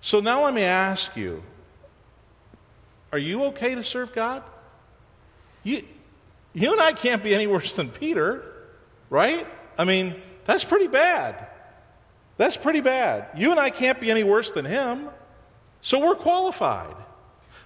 So 0.00 0.20
now 0.20 0.44
let 0.44 0.54
me 0.54 0.62
ask 0.62 1.16
you 1.16 1.42
are 3.12 3.18
you 3.18 3.44
okay 3.44 3.76
to 3.76 3.82
serve 3.82 4.12
God? 4.12 4.42
You, 5.62 5.84
you 6.52 6.72
and 6.72 6.80
I 6.80 6.92
can't 6.92 7.22
be 7.22 7.34
any 7.34 7.46
worse 7.54 7.72
than 7.72 7.88
Peter, 7.88 8.44
right? 9.08 9.46
I 9.78 9.84
mean, 9.84 10.20
that's 10.44 10.64
pretty 10.64 10.88
bad. 10.88 11.46
That's 12.36 12.56
pretty 12.56 12.80
bad. 12.80 13.28
You 13.36 13.50
and 13.50 13.60
I 13.60 13.70
can't 13.70 14.00
be 14.00 14.10
any 14.10 14.24
worse 14.24 14.50
than 14.50 14.64
him. 14.64 15.08
So 15.80 16.00
we're 16.00 16.16
qualified. 16.16 16.96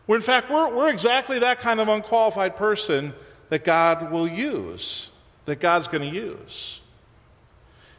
We're, 0.07 0.16
in 0.16 0.22
fact, 0.22 0.50
we're, 0.50 0.74
we're 0.74 0.90
exactly 0.90 1.38
that 1.40 1.61
kind 1.61 1.81
of 1.81 1.88
unqualified 1.88 2.57
person 2.57 3.14
that 3.48 3.64
God 3.64 4.11
will 4.11 4.28
use, 4.28 5.11
that 5.44 5.61
God's 5.61 5.88
going 5.88 6.11
to 6.11 6.16
use. 6.16 6.81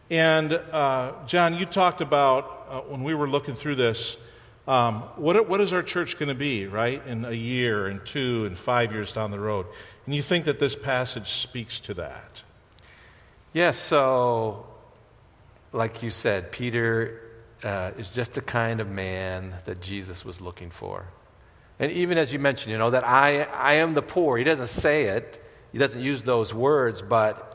And 0.10 0.53
uh, 0.53 1.13
John, 1.27 1.53
you 1.53 1.65
talked 1.65 2.01
about 2.01 2.65
uh, 2.69 2.79
when 2.82 3.03
we 3.03 3.13
were 3.13 3.29
looking 3.29 3.55
through 3.55 3.75
this, 3.75 4.17
um, 4.67 5.01
what, 5.15 5.47
what 5.47 5.62
is 5.62 5.71
our 5.71 5.84
church 5.84 6.17
going 6.19 6.29
to 6.29 6.36
be, 6.36 6.67
right, 6.67 7.01
in 7.08 7.25
a 7.25 7.32
year, 7.32 7.88
and 7.88 8.05
two, 8.05 8.45
and 8.45 8.58
five 8.58 8.91
years 8.91 9.13
down 9.13 9.32
the 9.32 9.39
road? 9.39 9.65
And 10.05 10.13
you 10.13 10.21
think 10.21 10.45
that 10.45 10.60
this 10.60 10.75
passage 10.75 11.32
speaks 11.32 11.79
to 11.82 11.93
that? 11.95 12.43
Yes, 13.53 13.77
so, 13.77 14.67
like 15.71 16.03
you 16.03 16.10
said, 16.10 16.51
Peter 16.51 17.21
uh, 17.63 17.91
is 17.97 18.12
just 18.12 18.34
the 18.34 18.41
kind 18.41 18.79
of 18.79 18.89
man 18.89 19.53
that 19.65 19.82
Jesus 19.82 20.25
was 20.25 20.41
looking 20.41 20.69
for. 20.69 21.05
And 21.79 21.91
even 21.91 22.17
as 22.17 22.34
you 22.34 22.39
mentioned, 22.39 22.71
you 22.71 22.77
know, 22.77 22.89
that 22.89 23.05
I, 23.05 23.43
I 23.43 23.73
am 23.75 23.93
the 23.93 24.01
poor, 24.01 24.38
he 24.38 24.43
doesn't 24.43 24.67
say 24.67 25.05
it, 25.05 25.43
he 25.71 25.77
doesn't 25.77 26.01
use 26.01 26.23
those 26.23 26.53
words, 26.53 27.01
but 27.01 27.45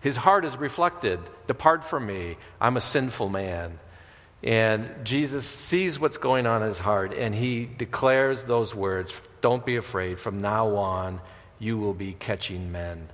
his 0.00 0.16
heart 0.16 0.44
is 0.44 0.56
reflected 0.56 1.20
Depart 1.46 1.84
from 1.84 2.06
me, 2.06 2.36
I'm 2.60 2.76
a 2.76 2.80
sinful 2.80 3.28
man. 3.28 3.78
And 4.42 4.90
Jesus 5.04 5.46
sees 5.46 6.00
what's 6.00 6.16
going 6.16 6.46
on 6.46 6.62
in 6.62 6.68
his 6.68 6.78
heart, 6.78 7.14
and 7.14 7.34
he 7.34 7.66
declares 7.66 8.44
those 8.44 8.74
words 8.74 9.20
Don't 9.40 9.64
be 9.64 9.76
afraid. 9.76 10.18
From 10.18 10.40
now 10.40 10.76
on, 10.76 11.20
you 11.58 11.78
will 11.78 11.94
be 11.94 12.14
catching 12.14 12.72
men. 12.72 13.08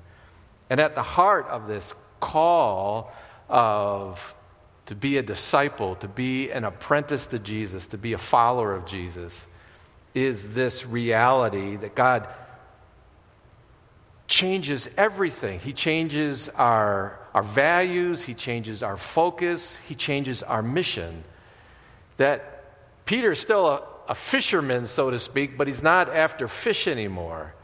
And 0.70 0.80
at 0.80 0.94
the 0.94 1.02
heart 1.02 1.48
of 1.48 1.68
this 1.68 1.94
call 2.20 3.12
of 3.48 4.34
to 4.88 4.94
be 4.94 5.18
a 5.18 5.22
disciple, 5.22 5.96
to 5.96 6.08
be 6.08 6.50
an 6.50 6.64
apprentice 6.64 7.26
to 7.26 7.38
Jesus, 7.38 7.88
to 7.88 7.98
be 7.98 8.14
a 8.14 8.18
follower 8.18 8.74
of 8.74 8.86
Jesus, 8.86 9.38
is 10.14 10.54
this 10.54 10.86
reality 10.86 11.76
that 11.76 11.94
God 11.94 12.32
changes 14.28 14.88
everything. 14.96 15.60
He 15.60 15.74
changes 15.74 16.48
our, 16.48 17.20
our 17.34 17.42
values, 17.42 18.22
He 18.22 18.32
changes 18.32 18.82
our 18.82 18.96
focus, 18.96 19.76
He 19.88 19.94
changes 19.94 20.42
our 20.42 20.62
mission. 20.62 21.22
That 22.16 23.04
Peter 23.04 23.32
is 23.32 23.40
still 23.40 23.66
a, 23.66 23.82
a 24.08 24.14
fisherman, 24.14 24.86
so 24.86 25.10
to 25.10 25.18
speak, 25.18 25.58
but 25.58 25.66
he's 25.66 25.82
not 25.82 26.08
after 26.08 26.48
fish 26.48 26.86
anymore. 26.86 27.54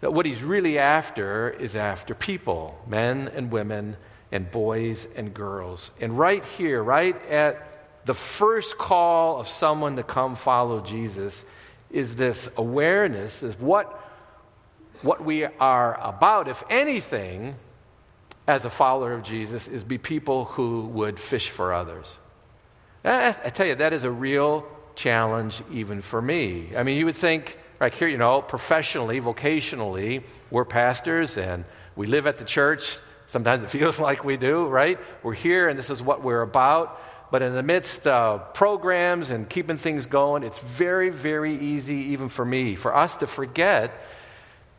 That 0.00 0.14
what 0.14 0.24
he's 0.24 0.42
really 0.42 0.78
after 0.78 1.50
is 1.50 1.76
after 1.76 2.14
people, 2.14 2.82
men 2.88 3.30
and 3.34 3.52
women, 3.52 3.98
and 4.32 4.50
boys 4.50 5.08
and 5.16 5.34
girls. 5.34 5.90
And 6.00 6.18
right 6.18 6.44
here, 6.44 6.82
right 6.82 7.20
at 7.28 8.06
the 8.06 8.14
first 8.14 8.78
call 8.78 9.38
of 9.38 9.48
someone 9.48 9.96
to 9.96 10.02
come 10.02 10.34
follow 10.34 10.80
Jesus, 10.80 11.44
is 11.90 12.14
this 12.14 12.48
awareness 12.56 13.42
of 13.42 13.60
what, 13.62 13.86
what 15.02 15.24
we 15.24 15.44
are 15.44 15.98
about, 16.00 16.48
if 16.48 16.62
anything, 16.70 17.56
as 18.46 18.64
a 18.64 18.70
follower 18.70 19.12
of 19.12 19.22
Jesus, 19.22 19.68
is 19.68 19.84
be 19.84 19.98
people 19.98 20.44
who 20.44 20.86
would 20.86 21.18
fish 21.18 21.50
for 21.50 21.72
others. 21.72 22.18
I, 23.04 23.34
I 23.44 23.50
tell 23.50 23.66
you, 23.66 23.74
that 23.76 23.92
is 23.92 24.04
a 24.04 24.10
real 24.10 24.66
challenge 24.94 25.62
even 25.72 26.00
for 26.00 26.20
me. 26.20 26.70
I 26.76 26.82
mean, 26.82 26.96
you 26.96 27.06
would 27.06 27.16
think, 27.16 27.58
right 27.78 27.92
here, 27.92 28.08
you 28.08 28.18
know, 28.18 28.42
professionally, 28.42 29.20
vocationally, 29.20 30.22
we're 30.50 30.64
pastors 30.64 31.38
and 31.38 31.64
we 31.96 32.06
live 32.06 32.26
at 32.26 32.38
the 32.38 32.44
church. 32.44 32.98
Sometimes 33.30 33.62
it 33.62 33.70
feels 33.78 33.98
like 33.98 34.24
we 34.24 34.36
do, 34.36 34.66
right? 34.66 34.98
We're 35.22 35.34
here 35.34 35.68
and 35.68 35.78
this 35.78 35.88
is 35.88 36.02
what 36.02 36.22
we're 36.22 36.42
about. 36.42 37.00
But 37.30 37.42
in 37.42 37.54
the 37.54 37.62
midst 37.62 38.08
of 38.08 38.54
programs 38.54 39.30
and 39.30 39.48
keeping 39.48 39.78
things 39.78 40.06
going, 40.06 40.42
it's 40.42 40.58
very, 40.58 41.10
very 41.10 41.54
easy, 41.54 41.94
even 42.12 42.28
for 42.28 42.44
me, 42.44 42.74
for 42.74 42.94
us 42.94 43.18
to 43.18 43.28
forget 43.28 43.92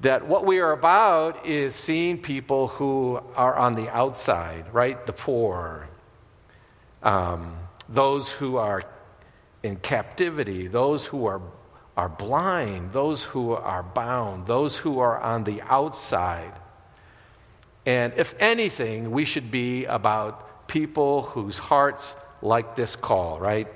that 0.01 0.27
what 0.27 0.45
we 0.45 0.59
are 0.59 0.73
about 0.73 1.45
is 1.45 1.75
seeing 1.75 2.17
people 2.17 2.67
who 2.67 3.21
are 3.37 3.55
on 3.55 3.75
the 3.75 3.87
outside, 3.89 4.65
right? 4.73 5.05
The 5.05 5.13
poor, 5.13 5.87
um, 7.03 7.55
those 7.87 8.31
who 8.31 8.57
are 8.57 8.83
in 9.63 9.77
captivity, 9.77 10.67
those 10.67 11.05
who 11.05 11.27
are, 11.27 11.41
are 11.95 12.09
blind, 12.09 12.91
those 12.91 13.23
who 13.23 13.53
are 13.53 13.83
bound, 13.83 14.45
those 14.45 14.75
who 14.75 14.99
are 14.99 15.21
on 15.21 15.45
the 15.45 15.61
outside. 15.61 16.51
And 17.85 18.13
if 18.15 18.35
anything, 18.39 19.11
we 19.11 19.25
should 19.25 19.49
be 19.49 19.85
about 19.85 20.67
people 20.67 21.23
whose 21.23 21.57
hearts 21.57 22.15
like 22.41 22.75
this 22.75 22.95
call, 22.95 23.39
right? 23.39 23.67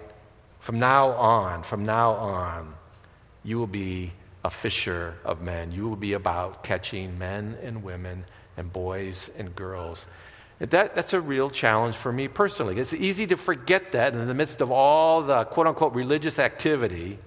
From 0.59 0.79
now 0.79 1.09
on, 1.09 1.63
from 1.63 1.85
now 1.85 2.11
on, 2.11 2.73
you 3.43 3.57
will 3.57 3.67
be 3.67 4.11
a 4.43 4.49
fisher 4.49 5.15
of 5.23 5.41
men. 5.41 5.71
You 5.71 5.87
will 5.87 5.95
be 5.95 6.13
about 6.13 6.63
catching 6.63 7.17
men 7.17 7.57
and 7.63 7.83
women 7.83 8.25
and 8.57 8.71
boys 8.71 9.29
and 9.37 9.55
girls. 9.55 10.07
That, 10.59 10.95
that's 10.95 11.13
a 11.13 11.19
real 11.19 11.49
challenge 11.49 11.95
for 11.95 12.13
me 12.13 12.27
personally. 12.27 12.79
It's 12.79 12.93
easy 12.93 13.27
to 13.27 13.35
forget 13.35 13.91
that 13.91 14.13
in 14.13 14.27
the 14.27 14.33
midst 14.33 14.61
of 14.61 14.71
all 14.71 15.21
the 15.21 15.45
quote 15.45 15.67
unquote 15.67 15.93
religious 15.93 16.39
activity 16.39 17.19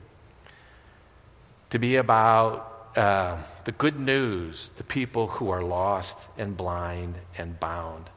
to 1.70 1.78
be 1.78 1.96
about 1.96 2.77
uh, 2.98 3.38
the 3.64 3.70
good 3.70 3.96
news 3.96 4.72
to 4.74 4.82
people 4.82 5.28
who 5.28 5.50
are 5.50 5.62
lost 5.62 6.18
and 6.37 6.56
blind 6.56 7.14
and 7.37 7.58
bound. 7.61 8.11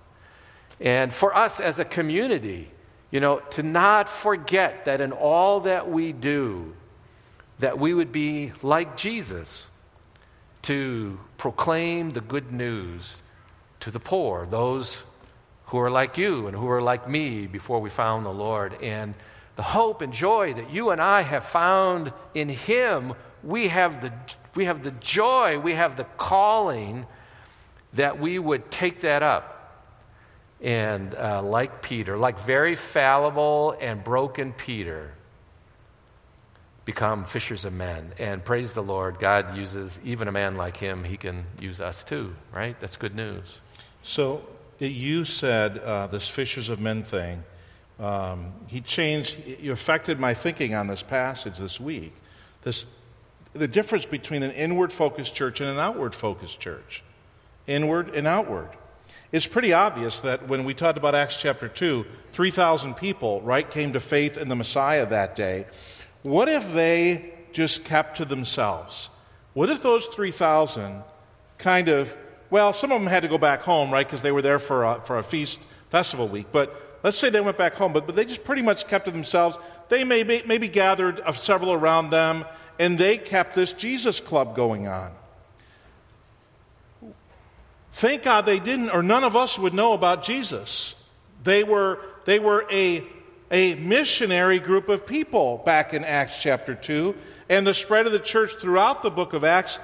And 0.80 1.14
for 1.14 1.36
us 1.36 1.60
as 1.60 1.78
a 1.78 1.86
community, 1.86 2.72
you 3.12 3.20
know, 3.20 3.42
to 3.52 3.62
not 3.62 4.10
forget 4.10 4.86
that 4.86 5.00
in 5.00 5.12
all 5.12 5.60
that 5.62 5.88
we 5.88 6.14
do, 6.14 6.74
that 7.60 7.78
we 7.78 7.94
would 7.94 8.12
be 8.12 8.54
like 8.64 8.98
Jesus 8.98 9.70
to 10.64 11.20
proclaim 11.38 12.10
the 12.10 12.22
good 12.22 12.52
news 12.52 13.22
to 13.82 13.92
the 13.92 14.00
poor, 14.00 14.48
those 14.48 15.04
who 15.66 15.78
are 15.78 15.92
like 15.92 16.18
you 16.18 16.48
and 16.48 16.58
who 16.58 16.68
are 16.68 16.82
like 16.82 17.08
me 17.08 17.46
before 17.46 17.80
we 17.80 17.92
found 17.92 18.26
the 18.26 18.34
Lord. 18.34 18.74
And 18.82 19.14
the 19.58 19.64
hope 19.64 20.02
and 20.02 20.12
joy 20.12 20.54
that 20.56 20.72
you 20.72 20.90
and 20.90 21.00
I 21.00 21.22
have 21.22 21.46
found 21.46 22.12
in 22.34 22.50
Him, 22.50 23.14
we 23.44 23.68
have 23.68 24.02
the, 24.02 24.12
we 24.56 24.66
have 24.66 24.84
the 24.84 24.92
joy, 24.92 25.60
we 25.60 25.74
have 25.74 25.96
the 25.98 26.06
calling 26.18 27.06
that 27.94 28.20
we 28.20 28.40
would 28.40 28.72
take 28.72 29.02
that 29.02 29.24
up 29.24 29.62
and 30.62 31.16
uh, 31.16 31.42
like 31.42 31.82
Peter, 31.82 32.18
like 32.18 32.40
very 32.40 32.76
fallible 32.76 33.76
and 33.82 34.04
broken 34.04 34.54
Peter, 34.54 35.12
become 36.86 37.26
fishers 37.26 37.66
of 37.66 37.74
men. 37.74 38.12
And 38.20 38.44
praise 38.44 38.74
the 38.74 38.84
Lord, 38.84 39.20
God 39.20 39.56
uses 39.58 40.00
even 40.04 40.28
a 40.28 40.32
man 40.32 40.58
like 40.58 40.78
him, 40.78 41.04
he 41.04 41.18
can 41.18 41.46
use 41.60 41.82
us 41.82 42.04
too, 42.04 42.36
right? 42.54 42.80
That's 42.80 42.98
good 42.98 43.16
news. 43.16 43.60
So 44.04 44.44
you 44.80 45.26
said 45.26 45.80
uh, 45.80 46.08
this 46.08 46.28
fishers 46.28 46.70
of 46.70 46.80
men 46.80 47.04
thing. 47.04 47.44
Um, 48.00 48.54
he 48.68 48.82
changed, 48.82 49.38
you 49.60 49.72
affected 49.72 50.20
my 50.20 50.34
thinking 50.34 50.74
on 50.74 50.88
this 50.88 51.04
passage 51.04 51.58
this 51.58 51.80
week. 51.80 52.14
This, 52.64 52.86
the 53.54 53.68
difference 53.68 54.06
between 54.06 54.44
an 54.44 54.52
inward 54.52 54.92
focused 54.92 55.36
church 55.36 55.62
and 55.62 55.70
an 55.70 55.78
outward 55.78 56.16
focused 56.16 56.60
church. 56.60 57.04
Inward 57.68 58.10
and 58.16 58.28
outward. 58.28 58.70
It's 59.32 59.48
pretty 59.48 59.72
obvious 59.74 60.20
that 60.22 60.48
when 60.48 60.66
we 60.66 60.74
talked 60.74 60.98
about 60.98 61.16
Acts 61.16 61.38
chapter 61.38 61.68
2, 61.68 62.06
3,000 62.34 62.96
people, 62.96 63.42
right, 63.42 63.70
came 63.70 63.94
to 63.94 64.00
faith 64.00 64.38
in 64.38 64.50
the 64.50 64.56
Messiah 64.56 65.06
that 65.06 65.36
day. 65.36 65.68
What 66.22 66.50
if 66.50 66.74
they 66.74 67.34
just 67.54 67.84
kept 67.84 68.18
to 68.18 68.26
themselves? 68.26 69.10
What 69.54 69.70
if 69.70 69.82
those 69.82 70.06
3,000 70.08 71.04
kind 71.58 71.88
of, 71.88 72.16
well, 72.50 72.74
some 72.74 72.92
of 72.92 73.00
them 73.00 73.08
had 73.08 73.24
to 73.24 73.30
go 73.30 73.38
back 73.38 73.62
home, 73.62 73.92
right, 73.92 74.06
because 74.06 74.22
they 74.22 74.32
were 74.32 74.42
there 74.42 74.60
for 74.60 74.84
a, 74.84 75.02
for 75.06 75.18
a 75.18 75.24
feast 75.24 75.60
festival 75.90 76.28
week, 76.28 76.48
but 76.52 77.00
let's 77.04 77.18
say 77.18 77.30
they 77.30 77.42
went 77.42 77.58
back 77.58 77.76
home, 77.76 77.94
but, 77.94 78.06
but 78.06 78.16
they 78.16 78.26
just 78.26 78.44
pretty 78.44 78.62
much 78.62 78.88
kept 78.88 79.06
to 79.06 79.12
themselves. 79.12 79.58
They 79.90 80.04
maybe, 80.04 80.42
maybe 80.46 80.68
gathered 80.68 81.20
uh, 81.22 81.32
several 81.32 81.74
around 81.74 82.10
them, 82.10 82.46
and 82.82 82.98
they 82.98 83.16
kept 83.16 83.54
this 83.54 83.74
Jesus 83.74 84.20
club 84.20 84.56
going 84.56 84.88
on. 84.88 85.12
Thank 87.92 88.24
God 88.24 88.48
they 88.48 88.58
didn't, 88.60 88.90
or 88.90 89.04
none 89.04 89.24
of 89.24 89.36
us 89.36 89.60
would 89.60 89.76
know 89.76 89.94
about 89.94 90.24
Jesus. 90.24 90.96
They 91.44 91.64
were, 91.64 92.00
they 92.26 92.40
were 92.40 92.66
a, 92.72 93.04
a 93.52 93.76
missionary 93.76 94.58
group 94.58 94.90
of 94.90 95.06
people 95.06 95.62
back 95.64 95.94
in 95.94 96.04
Acts 96.04 96.42
chapter 96.42 96.74
2, 96.74 97.14
and 97.50 97.68
the 97.68 97.76
spread 97.76 98.08
of 98.08 98.14
the 98.14 98.20
church 98.20 98.54
throughout 98.56 99.04
the 99.04 99.12
book 99.12 99.34
of 99.34 99.44
Acts, 99.44 99.78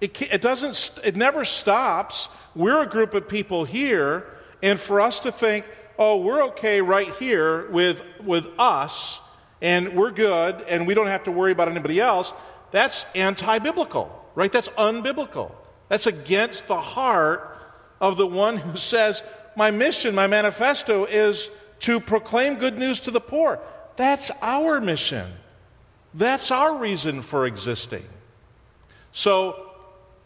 it, 0.00 0.22
it, 0.22 0.40
doesn't, 0.40 0.92
it 1.04 1.16
never 1.16 1.44
stops. 1.44 2.30
We're 2.54 2.80
a 2.80 2.88
group 2.88 3.12
of 3.12 3.28
people 3.28 3.66
here, 3.66 4.26
and 4.62 4.80
for 4.80 5.02
us 5.02 5.20
to 5.20 5.32
think, 5.32 5.68
oh, 5.98 6.16
we're 6.22 6.44
okay 6.44 6.80
right 6.80 7.14
here 7.16 7.70
with, 7.70 8.00
with 8.24 8.46
us, 8.58 9.20
and 9.60 9.94
we're 9.94 10.10
good, 10.10 10.62
and 10.62 10.86
we 10.86 10.94
don't 10.94 11.08
have 11.08 11.24
to 11.24 11.32
worry 11.32 11.52
about 11.52 11.68
anybody 11.68 12.00
else, 12.00 12.32
that's 12.70 13.06
anti 13.14 13.58
biblical, 13.58 14.24
right? 14.34 14.52
That's 14.52 14.68
unbiblical. 14.70 15.52
That's 15.88 16.06
against 16.06 16.68
the 16.68 16.80
heart 16.80 17.56
of 18.00 18.16
the 18.16 18.26
one 18.26 18.56
who 18.56 18.76
says, 18.78 19.22
My 19.56 19.70
mission, 19.70 20.14
my 20.14 20.26
manifesto 20.26 21.04
is 21.04 21.50
to 21.80 22.00
proclaim 22.00 22.56
good 22.56 22.78
news 22.78 23.00
to 23.00 23.10
the 23.10 23.20
poor. 23.20 23.60
That's 23.96 24.30
our 24.42 24.80
mission. 24.80 25.32
That's 26.14 26.50
our 26.50 26.76
reason 26.76 27.22
for 27.22 27.46
existing. 27.46 28.04
So, 29.12 29.70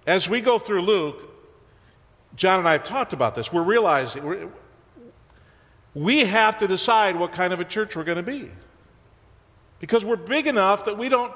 as 0.07 0.29
we 0.29 0.41
go 0.41 0.59
through 0.59 0.83
Luke, 0.83 1.29
John 2.37 2.59
and 2.59 2.69
I 2.69 2.73
have 2.73 2.85
talked 2.85 3.13
about 3.13 3.35
this. 3.35 3.53
We're 3.53 3.63
realizing 3.63 4.25
we're, 4.25 4.49
we 5.95 6.21
have 6.21 6.59
to 6.59 6.69
decide 6.69 7.17
what 7.17 7.33
kind 7.33 7.53
of 7.53 7.61
a 7.61 7.65
church 7.65 7.97
we're 7.97 8.05
going 8.05 8.17
to 8.17 8.23
be. 8.23 8.51
Because 9.83 10.05
we're 10.05 10.15
big 10.15 10.47
enough 10.47 10.85
that 10.85 10.97
we 10.97 11.09
don't, 11.09 11.33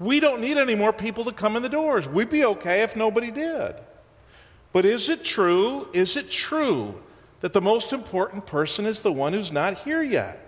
we 0.00 0.18
don't 0.18 0.40
need 0.40 0.58
any 0.58 0.74
more 0.74 0.92
people 0.92 1.24
to 1.26 1.32
come 1.32 1.54
in 1.54 1.62
the 1.62 1.68
doors. 1.68 2.08
We'd 2.08 2.28
be 2.28 2.44
okay 2.44 2.82
if 2.82 2.96
nobody 2.96 3.30
did. 3.30 3.76
But 4.72 4.84
is 4.84 5.08
it 5.08 5.22
true? 5.22 5.88
Is 5.92 6.16
it 6.16 6.28
true 6.28 7.00
that 7.40 7.52
the 7.52 7.60
most 7.60 7.92
important 7.92 8.46
person 8.46 8.84
is 8.84 8.98
the 8.98 9.12
one 9.12 9.32
who's 9.32 9.52
not 9.52 9.78
here 9.78 10.02
yet? 10.02 10.40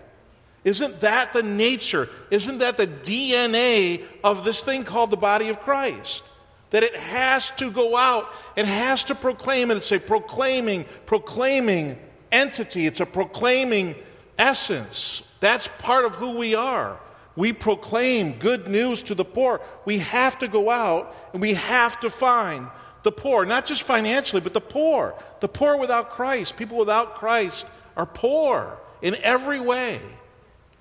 Isn't 0.65 0.99
that 0.99 1.31
the 1.31 1.41
nature? 1.41 2.09
Isn't 2.31 2.57
that 2.57 2.75
the 2.75 2.85
DNA 2.85 4.03
of 4.25 4.43
this 4.43 4.61
thing 4.61 4.83
called 4.83 5.11
the 5.11 5.15
body 5.15 5.47
of 5.47 5.61
Christ? 5.61 6.23
That 6.71 6.83
it 6.83 6.97
has 6.97 7.51
to 7.51 7.71
go 7.71 7.95
out, 7.95 8.27
it 8.57 8.65
has 8.65 9.05
to 9.05 9.15
proclaim, 9.15 9.71
and 9.71 9.77
it's 9.77 9.93
a 9.93 9.99
proclaiming, 9.99 10.83
proclaiming 11.05 11.97
entity, 12.29 12.87
it's 12.87 12.99
a 12.99 13.05
proclaiming 13.05 13.95
essence. 14.37 15.23
That's 15.39 15.69
part 15.79 16.03
of 16.03 16.17
who 16.17 16.35
we 16.35 16.53
are. 16.53 16.99
We 17.37 17.53
proclaim 17.53 18.33
good 18.39 18.67
news 18.67 19.03
to 19.03 19.15
the 19.15 19.23
poor. 19.23 19.61
We 19.85 19.99
have 19.99 20.39
to 20.39 20.47
go 20.47 20.71
out 20.71 21.15
and 21.31 21.41
we 21.41 21.53
have 21.53 21.99
to 21.99 22.09
find 22.09 22.67
the 23.03 23.11
poor, 23.11 23.45
not 23.45 23.67
just 23.67 23.83
financially, 23.83 24.41
but 24.41 24.55
the 24.55 24.59
poor. 24.59 25.13
The 25.39 25.47
poor 25.47 25.77
without 25.77 26.09
Christ. 26.09 26.57
People 26.57 26.79
without 26.79 27.13
Christ 27.13 27.67
are 27.95 28.07
poor 28.07 28.79
in 29.03 29.15
every 29.17 29.59
way. 29.59 30.01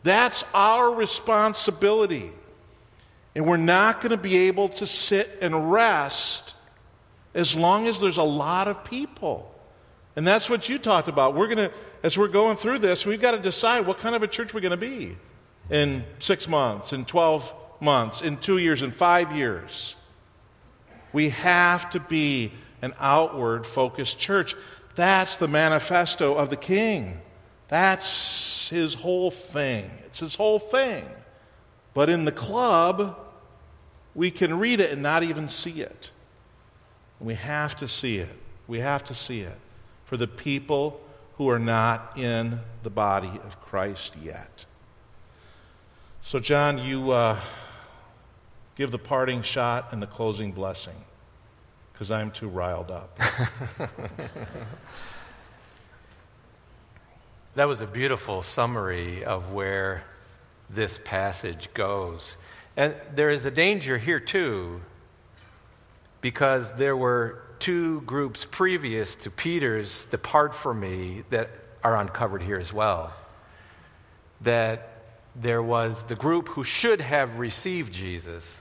That's 0.02 0.44
our 0.54 0.90
responsibility. 0.94 2.32
And 3.34 3.44
we're 3.46 3.58
not 3.58 4.00
going 4.00 4.12
to 4.12 4.16
be 4.16 4.48
able 4.48 4.70
to 4.70 4.86
sit 4.86 5.28
and 5.42 5.70
rest 5.70 6.54
as 7.34 7.54
long 7.54 7.86
as 7.86 8.00
there's 8.00 8.16
a 8.16 8.22
lot 8.22 8.66
of 8.66 8.82
people. 8.82 9.54
And 10.16 10.26
that's 10.26 10.48
what 10.48 10.70
you 10.70 10.78
talked 10.78 11.08
about. 11.08 11.34
We're 11.34 11.48
going 11.48 11.68
to, 11.68 11.72
as 12.02 12.16
we're 12.16 12.28
going 12.28 12.56
through 12.56 12.78
this, 12.78 13.04
we've 13.04 13.20
got 13.20 13.32
to 13.32 13.38
decide 13.38 13.86
what 13.86 13.98
kind 13.98 14.16
of 14.16 14.22
a 14.22 14.26
church 14.26 14.54
we're 14.54 14.60
going 14.60 14.70
to 14.70 14.78
be 14.78 15.18
in 15.70 16.04
six 16.18 16.48
months, 16.48 16.92
in 16.92 17.04
12 17.04 17.54
months, 17.80 18.22
in 18.22 18.36
two 18.36 18.58
years, 18.58 18.82
in 18.82 18.92
five 18.92 19.32
years. 19.32 19.96
We 21.12 21.30
have 21.30 21.90
to 21.90 22.00
be 22.00 22.52
an 22.82 22.94
outward 22.98 23.66
focused 23.66 24.18
church. 24.18 24.54
That's 24.94 25.36
the 25.36 25.48
manifesto 25.48 26.34
of 26.34 26.50
the 26.50 26.56
king. 26.56 27.20
That's 27.68 28.68
his 28.68 28.94
whole 28.94 29.30
thing. 29.30 29.90
It's 30.04 30.20
his 30.20 30.34
whole 30.34 30.58
thing. 30.58 31.08
But 31.94 32.10
in 32.10 32.24
the 32.24 32.32
club, 32.32 33.18
we 34.14 34.30
can 34.30 34.58
read 34.58 34.80
it 34.80 34.90
and 34.90 35.02
not 35.02 35.22
even 35.22 35.48
see 35.48 35.80
it. 35.80 36.10
We 37.20 37.34
have 37.34 37.76
to 37.76 37.88
see 37.88 38.18
it. 38.18 38.36
We 38.66 38.80
have 38.80 39.04
to 39.04 39.14
see 39.14 39.40
it 39.40 39.58
for 40.04 40.16
the 40.16 40.28
people 40.28 41.00
who 41.36 41.48
are 41.48 41.58
not 41.58 42.16
in 42.16 42.60
the 42.82 42.90
body 42.90 43.40
of 43.44 43.60
Christ 43.60 44.16
yet. 44.22 44.64
So, 46.26 46.40
John, 46.40 46.78
you 46.78 47.12
uh, 47.12 47.38
give 48.74 48.90
the 48.90 48.98
parting 48.98 49.42
shot 49.42 49.92
and 49.92 50.02
the 50.02 50.08
closing 50.08 50.50
blessing 50.50 50.96
because 51.92 52.10
I'm 52.10 52.32
too 52.32 52.48
riled 52.48 52.90
up. 52.90 53.16
that 57.54 57.68
was 57.68 57.80
a 57.80 57.86
beautiful 57.86 58.42
summary 58.42 59.24
of 59.24 59.52
where 59.52 60.02
this 60.68 60.98
passage 61.04 61.72
goes. 61.74 62.36
And 62.76 62.96
there 63.14 63.30
is 63.30 63.44
a 63.44 63.52
danger 63.52 63.96
here, 63.96 64.18
too, 64.18 64.80
because 66.22 66.74
there 66.74 66.96
were 66.96 67.40
two 67.60 68.00
groups 68.00 68.44
previous 68.44 69.14
to 69.14 69.30
Peter's 69.30 70.06
depart 70.06 70.56
from 70.56 70.80
me 70.80 71.22
that 71.30 71.50
are 71.84 71.96
uncovered 71.96 72.42
here 72.42 72.58
as 72.58 72.72
well. 72.72 73.12
That 74.40 74.95
there 75.40 75.62
was 75.62 76.02
the 76.04 76.16
group 76.16 76.48
who 76.48 76.64
should 76.64 77.00
have 77.00 77.38
received 77.38 77.92
Jesus, 77.92 78.60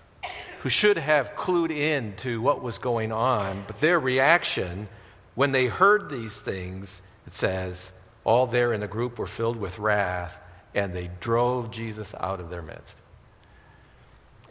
who 0.61 0.69
should 0.69 0.97
have 0.97 1.35
clued 1.35 1.71
in 1.71 2.15
to 2.17 2.41
what 2.41 2.61
was 2.61 2.77
going 2.77 3.11
on, 3.11 3.63
but 3.67 3.79
their 3.79 3.99
reaction 3.99 4.88
when 5.35 5.51
they 5.51 5.67
heard 5.67 6.09
these 6.09 6.39
things, 6.39 7.01
it 7.27 7.33
says, 7.33 7.91
all 8.23 8.47
there 8.47 8.73
in 8.73 8.79
the 8.79 8.88
group 8.88 9.19
were 9.19 9.27
filled 9.27 9.57
with 9.57 9.77
wrath, 9.77 10.39
and 10.73 10.93
they 10.93 11.11
drove 11.19 11.71
Jesus 11.71 12.15
out 12.19 12.39
of 12.39 12.49
their 12.49 12.61
midst. 12.61 12.97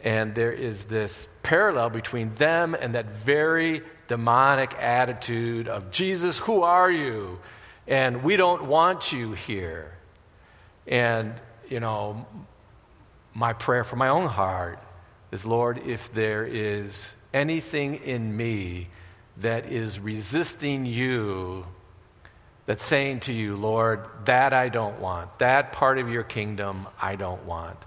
And 0.03 0.35
there 0.35 0.51
is 0.51 0.85
this 0.85 1.27
parallel 1.41 1.89
between 1.89 2.35
them 2.35 2.75
and 2.79 2.93
that 2.95 3.07
very 3.07 3.81
demonic 4.07 4.75
attitude 4.75 5.67
of 5.67 5.89
Jesus, 5.89 6.37
who 6.37 6.61
are 6.61 6.91
you? 6.91 7.39
And 7.87 8.23
we 8.23 8.37
don't 8.37 8.65
want 8.65 9.11
you 9.11 9.33
here. 9.33 9.91
And, 10.85 11.33
you 11.69 11.79
know, 11.79 12.25
my 13.33 13.53
prayer 13.53 13.83
for 13.83 13.95
my 13.95 14.09
own 14.09 14.27
heart 14.27 14.79
is 15.31 15.45
Lord, 15.45 15.79
if 15.85 16.13
there 16.13 16.45
is 16.45 17.15
anything 17.33 17.95
in 17.95 18.35
me 18.35 18.87
that 19.37 19.65
is 19.65 19.99
resisting 19.99 20.85
you, 20.85 21.65
that's 22.65 22.83
saying 22.83 23.19
to 23.21 23.33
you, 23.33 23.55
Lord, 23.55 24.05
that 24.25 24.53
I 24.53 24.69
don't 24.69 24.99
want, 24.99 25.37
that 25.39 25.73
part 25.73 25.97
of 25.97 26.09
your 26.09 26.23
kingdom 26.23 26.87
I 27.01 27.15
don't 27.15 27.45
want 27.45 27.77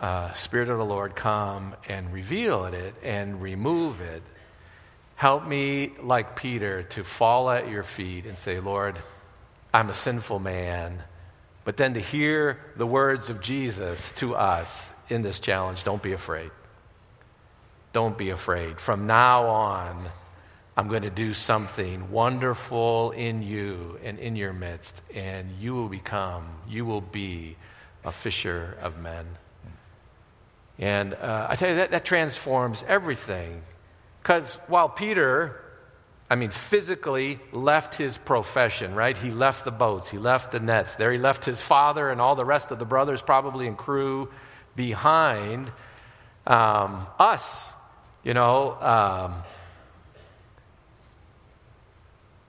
uh, 0.00 0.32
Spirit 0.34 0.68
of 0.68 0.78
the 0.78 0.84
Lord 0.84 1.14
come 1.16 1.74
and 1.88 2.12
reveal 2.12 2.66
it 2.66 2.94
and 3.02 3.40
remove 3.40 4.00
it. 4.00 4.22
Help 5.14 5.46
me, 5.46 5.92
like 6.02 6.36
Peter, 6.36 6.82
to 6.82 7.04
fall 7.04 7.50
at 7.50 7.68
your 7.68 7.82
feet 7.82 8.26
and 8.26 8.36
say, 8.36 8.60
Lord, 8.60 8.98
I'm 9.72 9.88
a 9.88 9.94
sinful 9.94 10.38
man. 10.38 11.02
But 11.66 11.76
then 11.76 11.94
to 11.94 12.00
hear 12.00 12.60
the 12.76 12.86
words 12.86 13.28
of 13.28 13.40
Jesus 13.40 14.12
to 14.12 14.36
us 14.36 14.86
in 15.08 15.22
this 15.22 15.40
challenge 15.40 15.82
don't 15.82 16.00
be 16.00 16.12
afraid. 16.12 16.52
Don't 17.92 18.16
be 18.16 18.30
afraid. 18.30 18.80
From 18.80 19.08
now 19.08 19.46
on, 19.46 20.00
I'm 20.76 20.86
going 20.86 21.02
to 21.02 21.10
do 21.10 21.34
something 21.34 22.12
wonderful 22.12 23.10
in 23.10 23.42
you 23.42 23.98
and 24.04 24.20
in 24.20 24.36
your 24.36 24.52
midst, 24.52 25.02
and 25.12 25.50
you 25.58 25.74
will 25.74 25.88
become, 25.88 26.46
you 26.68 26.84
will 26.84 27.00
be 27.00 27.56
a 28.04 28.12
fisher 28.12 28.78
of 28.80 29.00
men. 29.00 29.26
And 30.78 31.14
uh, 31.14 31.48
I 31.50 31.56
tell 31.56 31.70
you, 31.70 31.76
that, 31.76 31.90
that 31.90 32.04
transforms 32.04 32.84
everything. 32.86 33.60
Because 34.22 34.54
while 34.68 34.88
Peter, 34.88 35.60
I 36.28 36.34
mean, 36.34 36.50
physically 36.50 37.38
left 37.52 37.94
his 37.94 38.18
profession, 38.18 38.94
right? 38.94 39.16
He 39.16 39.30
left 39.30 39.64
the 39.64 39.70
boats, 39.70 40.10
he 40.10 40.18
left 40.18 40.50
the 40.50 40.60
nets. 40.60 40.96
There 40.96 41.12
he 41.12 41.18
left 41.18 41.44
his 41.44 41.62
father 41.62 42.10
and 42.10 42.20
all 42.20 42.34
the 42.34 42.44
rest 42.44 42.70
of 42.70 42.78
the 42.78 42.84
brothers, 42.84 43.22
probably 43.22 43.66
and 43.66 43.76
crew, 43.76 44.28
behind. 44.74 45.70
Um, 46.46 47.06
us, 47.18 47.72
you 48.22 48.34
know, 48.34 48.72
um, 48.80 49.42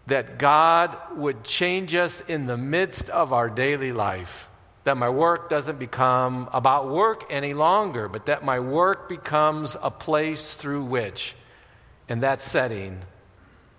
that 0.08 0.38
God 0.38 0.98
would 1.16 1.44
change 1.44 1.94
us 1.96 2.22
in 2.28 2.48
the 2.48 2.58
midst 2.58 3.10
of 3.10 3.34
our 3.34 3.50
daily 3.50 3.92
life 3.92 4.50
that 4.88 4.96
my 4.96 5.10
work 5.10 5.50
doesn't 5.50 5.80
become 5.80 6.48
about 6.54 6.88
work 6.88 7.26
any 7.30 7.54
longer, 7.54 8.08
but 8.08 8.28
that 8.28 8.46
my 8.46 8.62
work 8.62 9.10
becomes 9.10 9.76
a 9.82 9.92
place 9.92 10.56
through 10.56 10.86
which, 10.86 11.36
in 12.08 12.22
that 12.22 12.42
setting, 12.42 13.02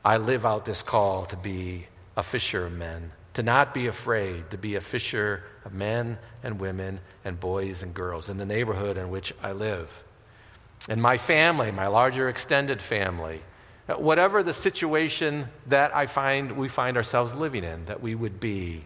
I 0.09 0.17
live 0.17 0.47
out 0.47 0.65
this 0.65 0.81
call 0.81 1.27
to 1.27 1.37
be 1.37 1.87
a 2.17 2.23
fisher 2.23 2.65
of 2.65 2.73
men, 2.73 3.13
to 3.35 3.43
not 3.43 3.75
be 3.75 3.89
afraid, 3.89 4.49
to 4.53 4.57
be 4.57 4.77
a 4.77 4.81
fisher 4.81 5.45
of 5.67 5.75
men 5.75 6.17
and 6.43 6.59
women 6.59 7.01
and 7.27 7.39
boys 7.39 7.83
and 7.83 7.93
girls 7.93 8.31
in 8.31 8.39
the 8.39 8.47
neighborhood 8.47 8.97
in 8.97 9.11
which 9.11 9.35
I 9.43 9.53
live. 9.53 10.03
In 10.89 10.99
my 10.99 11.19
family, 11.19 11.71
my 11.73 11.89
larger 11.89 12.31
extended 12.31 12.81
family, 12.81 13.43
uh, 13.87 13.97
whatever 13.97 14.43
the 14.43 14.55
situation 14.55 15.47
that 15.67 15.95
I 15.95 16.07
find 16.07 16.53
we 16.53 16.69
find 16.69 16.97
ourselves 16.97 17.35
living 17.35 17.63
in, 17.63 17.85
that 17.85 18.01
we 18.01 18.15
would 18.15 18.41
be 18.41 18.85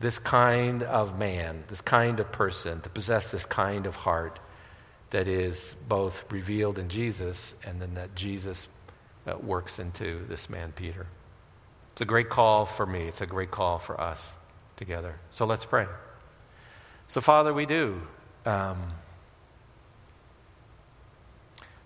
this 0.00 0.18
kind 0.18 0.82
of 0.82 1.18
man, 1.18 1.64
this 1.68 1.80
kind 1.80 2.20
of 2.20 2.30
person, 2.30 2.82
to 2.82 2.90
possess 2.90 3.30
this 3.30 3.46
kind 3.46 3.86
of 3.86 3.96
heart, 3.96 4.38
that 5.12 5.28
is 5.28 5.76
both 5.88 6.30
revealed 6.30 6.78
in 6.78 6.90
Jesus 6.90 7.54
and 7.64 7.80
then 7.80 7.94
that 7.94 8.14
Jesus 8.14 8.68
works 9.36 9.78
into 9.78 10.24
this 10.28 10.48
man, 10.50 10.72
Peter. 10.72 11.06
It's 11.92 12.00
a 12.00 12.04
great 12.04 12.30
call 12.30 12.66
for 12.66 12.86
me. 12.86 13.02
It's 13.02 13.20
a 13.20 13.26
great 13.26 13.50
call 13.50 13.78
for 13.78 14.00
us 14.00 14.32
together. 14.76 15.16
So 15.30 15.44
let's 15.44 15.64
pray. 15.64 15.86
So, 17.08 17.20
Father, 17.20 17.52
we 17.52 17.66
do. 17.66 18.00
Um, 18.46 18.78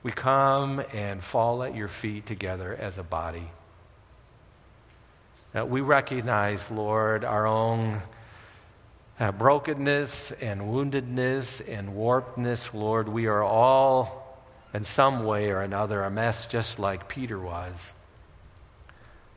we 0.02 0.12
come 0.12 0.82
and 0.92 1.24
fall 1.24 1.62
at 1.62 1.74
your 1.74 1.88
feet 1.88 2.26
together 2.26 2.76
as 2.78 2.98
a 2.98 3.02
body. 3.02 3.50
Uh, 5.56 5.64
we 5.64 5.80
recognize, 5.80 6.70
Lord, 6.70 7.24
our 7.24 7.46
own 7.46 8.02
uh, 9.18 9.32
brokenness 9.32 10.32
and 10.32 10.60
woundedness 10.60 11.62
and 11.66 11.90
warpedness, 11.90 12.74
Lord. 12.74 13.08
We 13.08 13.26
are 13.26 13.42
all, 13.42 14.23
in 14.74 14.84
some 14.84 15.24
way 15.24 15.50
or 15.50 15.62
another, 15.62 16.02
a 16.02 16.10
mess 16.10 16.48
just 16.48 16.78
like 16.78 17.08
Peter 17.08 17.38
was. 17.38 17.94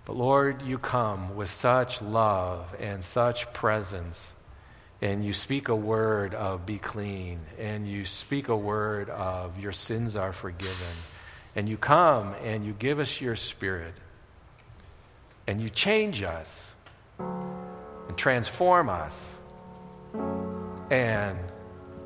But 0.04 0.16
Lord, 0.16 0.64
you 0.64 0.78
come 0.78 1.36
with 1.36 1.50
such 1.50 2.02
love 2.02 2.76
and 2.80 3.04
such 3.04 3.54
presence. 3.54 4.34
And 5.00 5.24
you 5.24 5.32
speak 5.32 5.68
a 5.68 5.76
word 5.76 6.34
of 6.34 6.66
be 6.66 6.80
clean, 6.80 7.40
and 7.60 7.88
you 7.88 8.04
speak 8.04 8.48
a 8.48 8.58
word 8.58 9.12
of 9.12 9.60
your 9.60 9.72
sins 9.72 10.16
are 10.16 10.34
forgiven, 10.34 10.96
and 11.56 11.70
you 11.70 11.78
come 11.78 12.34
and 12.44 12.66
you 12.66 12.74
give 12.74 12.98
us 12.98 13.22
your 13.22 13.36
spirit, 13.36 13.94
and 15.46 15.62
you 15.62 15.70
change 15.70 16.24
us, 16.24 16.72
and 17.20 18.18
transform 18.18 18.90
us, 18.90 19.14
and 20.90 21.38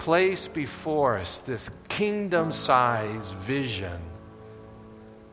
place 0.02 0.48
before 0.48 1.20
us 1.20 1.42
this 1.42 1.70
kingdom 1.88 2.52
sized 2.52 3.36
vision 3.36 4.02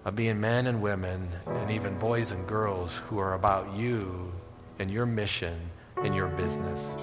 of 0.05 0.15
being 0.15 0.39
men 0.39 0.67
and 0.67 0.83
women, 0.83 1.27
and 1.47 1.71
even 1.71 1.99
boys 1.99 2.33
and 2.33 2.47
girls 2.47 3.01
who 3.09 3.19
are 3.19 3.33
about 3.33 3.75
you 3.75 4.31
and 4.79 4.91
your 4.91 5.07
mission 5.07 5.59
and 6.05 6.15
your 6.15 6.29
business. 6.29 6.95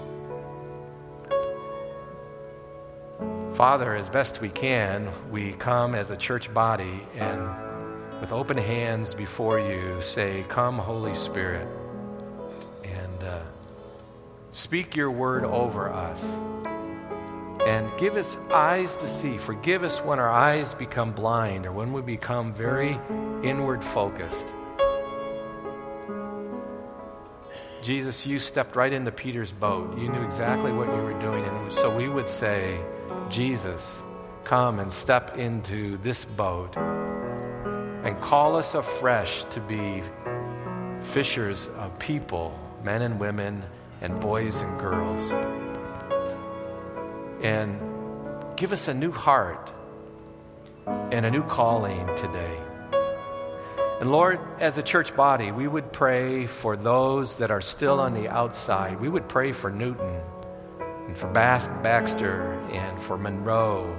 Father, 3.56 3.96
as 3.96 4.10
best 4.10 4.42
we 4.42 4.50
can, 4.50 5.12
we 5.32 5.54
come 5.54 5.96
as 5.96 6.12
a 6.12 6.18
church 6.18 6.54
body 6.54 7.02
and 7.16 7.42
with 8.22 8.32
open 8.32 8.58
hands 8.58 9.16
before 9.16 9.60
you 9.60 10.00
say, 10.04 10.46
Come, 10.50 10.78
Holy 10.78 11.16
Spirit, 11.16 11.68
and 12.84 13.24
uh, 13.24 13.40
speak 14.52 14.96
your 14.96 15.10
word 15.10 15.44
over 15.44 15.92
us. 15.92 16.24
And 17.76 17.92
give 17.98 18.16
us 18.16 18.38
eyes 18.54 18.96
to 18.96 19.10
see. 19.10 19.38
Forgive 19.38 19.84
us 19.84 20.00
when 20.00 20.18
our 20.18 20.32
eyes 20.32 20.74
become 20.74 21.12
blind 21.12 21.66
or 21.66 21.74
when 21.74 21.92
we 21.92 22.02
become 22.02 22.54
very 22.54 22.98
inward 23.44 23.84
focused. 23.84 24.46
Jesus, 27.82 28.26
you 28.26 28.40
stepped 28.40 28.78
right 28.78 28.94
into 28.94 29.12
Peter's 29.12 29.52
boat. 29.52 29.98
You 29.98 30.08
knew 30.08 30.24
exactly 30.24 30.72
what 30.72 30.88
you 30.88 31.04
were 31.04 31.20
doing. 31.20 31.44
And 31.44 31.74
so 31.74 31.94
we 31.94 32.08
would 32.08 32.28
say, 32.28 32.80
Jesus, 33.30 34.02
come 34.46 34.80
and 34.80 34.90
step 34.92 35.38
into 35.38 35.98
this 35.98 36.24
boat 36.24 36.78
and 36.78 38.18
call 38.22 38.56
us 38.56 38.76
afresh 38.76 39.44
to 39.50 39.60
be 39.60 40.02
fishers 41.02 41.68
of 41.76 42.00
people, 42.00 42.58
men 42.86 43.02
and 43.02 43.20
women, 43.20 43.66
and 44.00 44.18
boys 44.22 44.62
and 44.62 44.80
girls. 44.80 45.65
And 47.42 47.80
give 48.56 48.72
us 48.72 48.88
a 48.88 48.94
new 48.94 49.12
heart 49.12 49.72
and 50.88 51.26
a 51.26 51.32
new 51.32 51.44
calling 51.44 52.08
today. 52.16 52.60
And 54.02 54.12
Lord, 54.12 54.40
as 54.60 54.78
a 54.78 54.84
church 54.84 55.16
body, 55.16 55.52
we 55.52 55.68
would 55.68 55.94
pray 55.94 56.48
for 56.48 56.76
those 56.76 57.38
that 57.38 57.50
are 57.50 57.62
still 57.62 58.00
on 58.00 58.14
the 58.14 58.28
outside. 58.28 59.00
We 59.00 59.08
would 59.08 59.30
pray 59.30 59.54
for 59.54 59.72
Newton 59.72 60.22
and 61.08 61.18
for 61.18 61.28
Bas- 61.28 61.70
Baxter 61.82 62.54
and 62.72 63.02
for 63.02 63.18
Monroe 63.18 63.96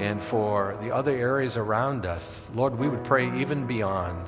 and 0.00 0.20
for 0.20 0.76
the 0.82 0.94
other 0.94 1.12
areas 1.12 1.56
around 1.56 2.06
us. 2.06 2.48
Lord, 2.54 2.78
we 2.78 2.88
would 2.88 3.04
pray 3.04 3.36
even 3.40 3.66
beyond 3.66 4.26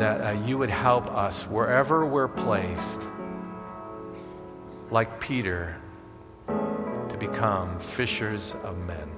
that 0.00 0.20
uh, 0.20 0.30
you 0.44 0.56
would 0.58 0.70
help 0.70 1.10
us 1.10 1.44
wherever 1.44 2.06
we're 2.06 2.28
placed, 2.28 3.00
like 4.90 5.20
Peter, 5.20 5.76
to 6.48 7.16
become 7.18 7.78
fishers 7.78 8.56
of 8.64 8.76
men. 8.78 9.10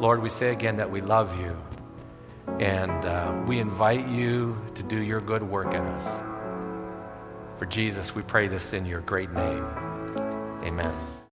Lord, 0.00 0.22
we 0.22 0.28
say 0.28 0.52
again 0.52 0.76
that 0.76 0.90
we 0.90 1.00
love 1.00 1.38
you 1.40 1.56
and 2.60 3.04
uh, 3.04 3.44
we 3.46 3.58
invite 3.58 4.08
you 4.08 4.56
to 4.74 4.82
do 4.82 5.00
your 5.02 5.20
good 5.20 5.42
work 5.42 5.68
in 5.74 5.82
us. 5.82 6.24
For 7.58 7.66
Jesus, 7.66 8.14
we 8.14 8.22
pray 8.22 8.48
this 8.48 8.72
in 8.72 8.86
your 8.86 9.00
great 9.00 9.30
name. 9.30 9.64
Amen. 10.62 11.17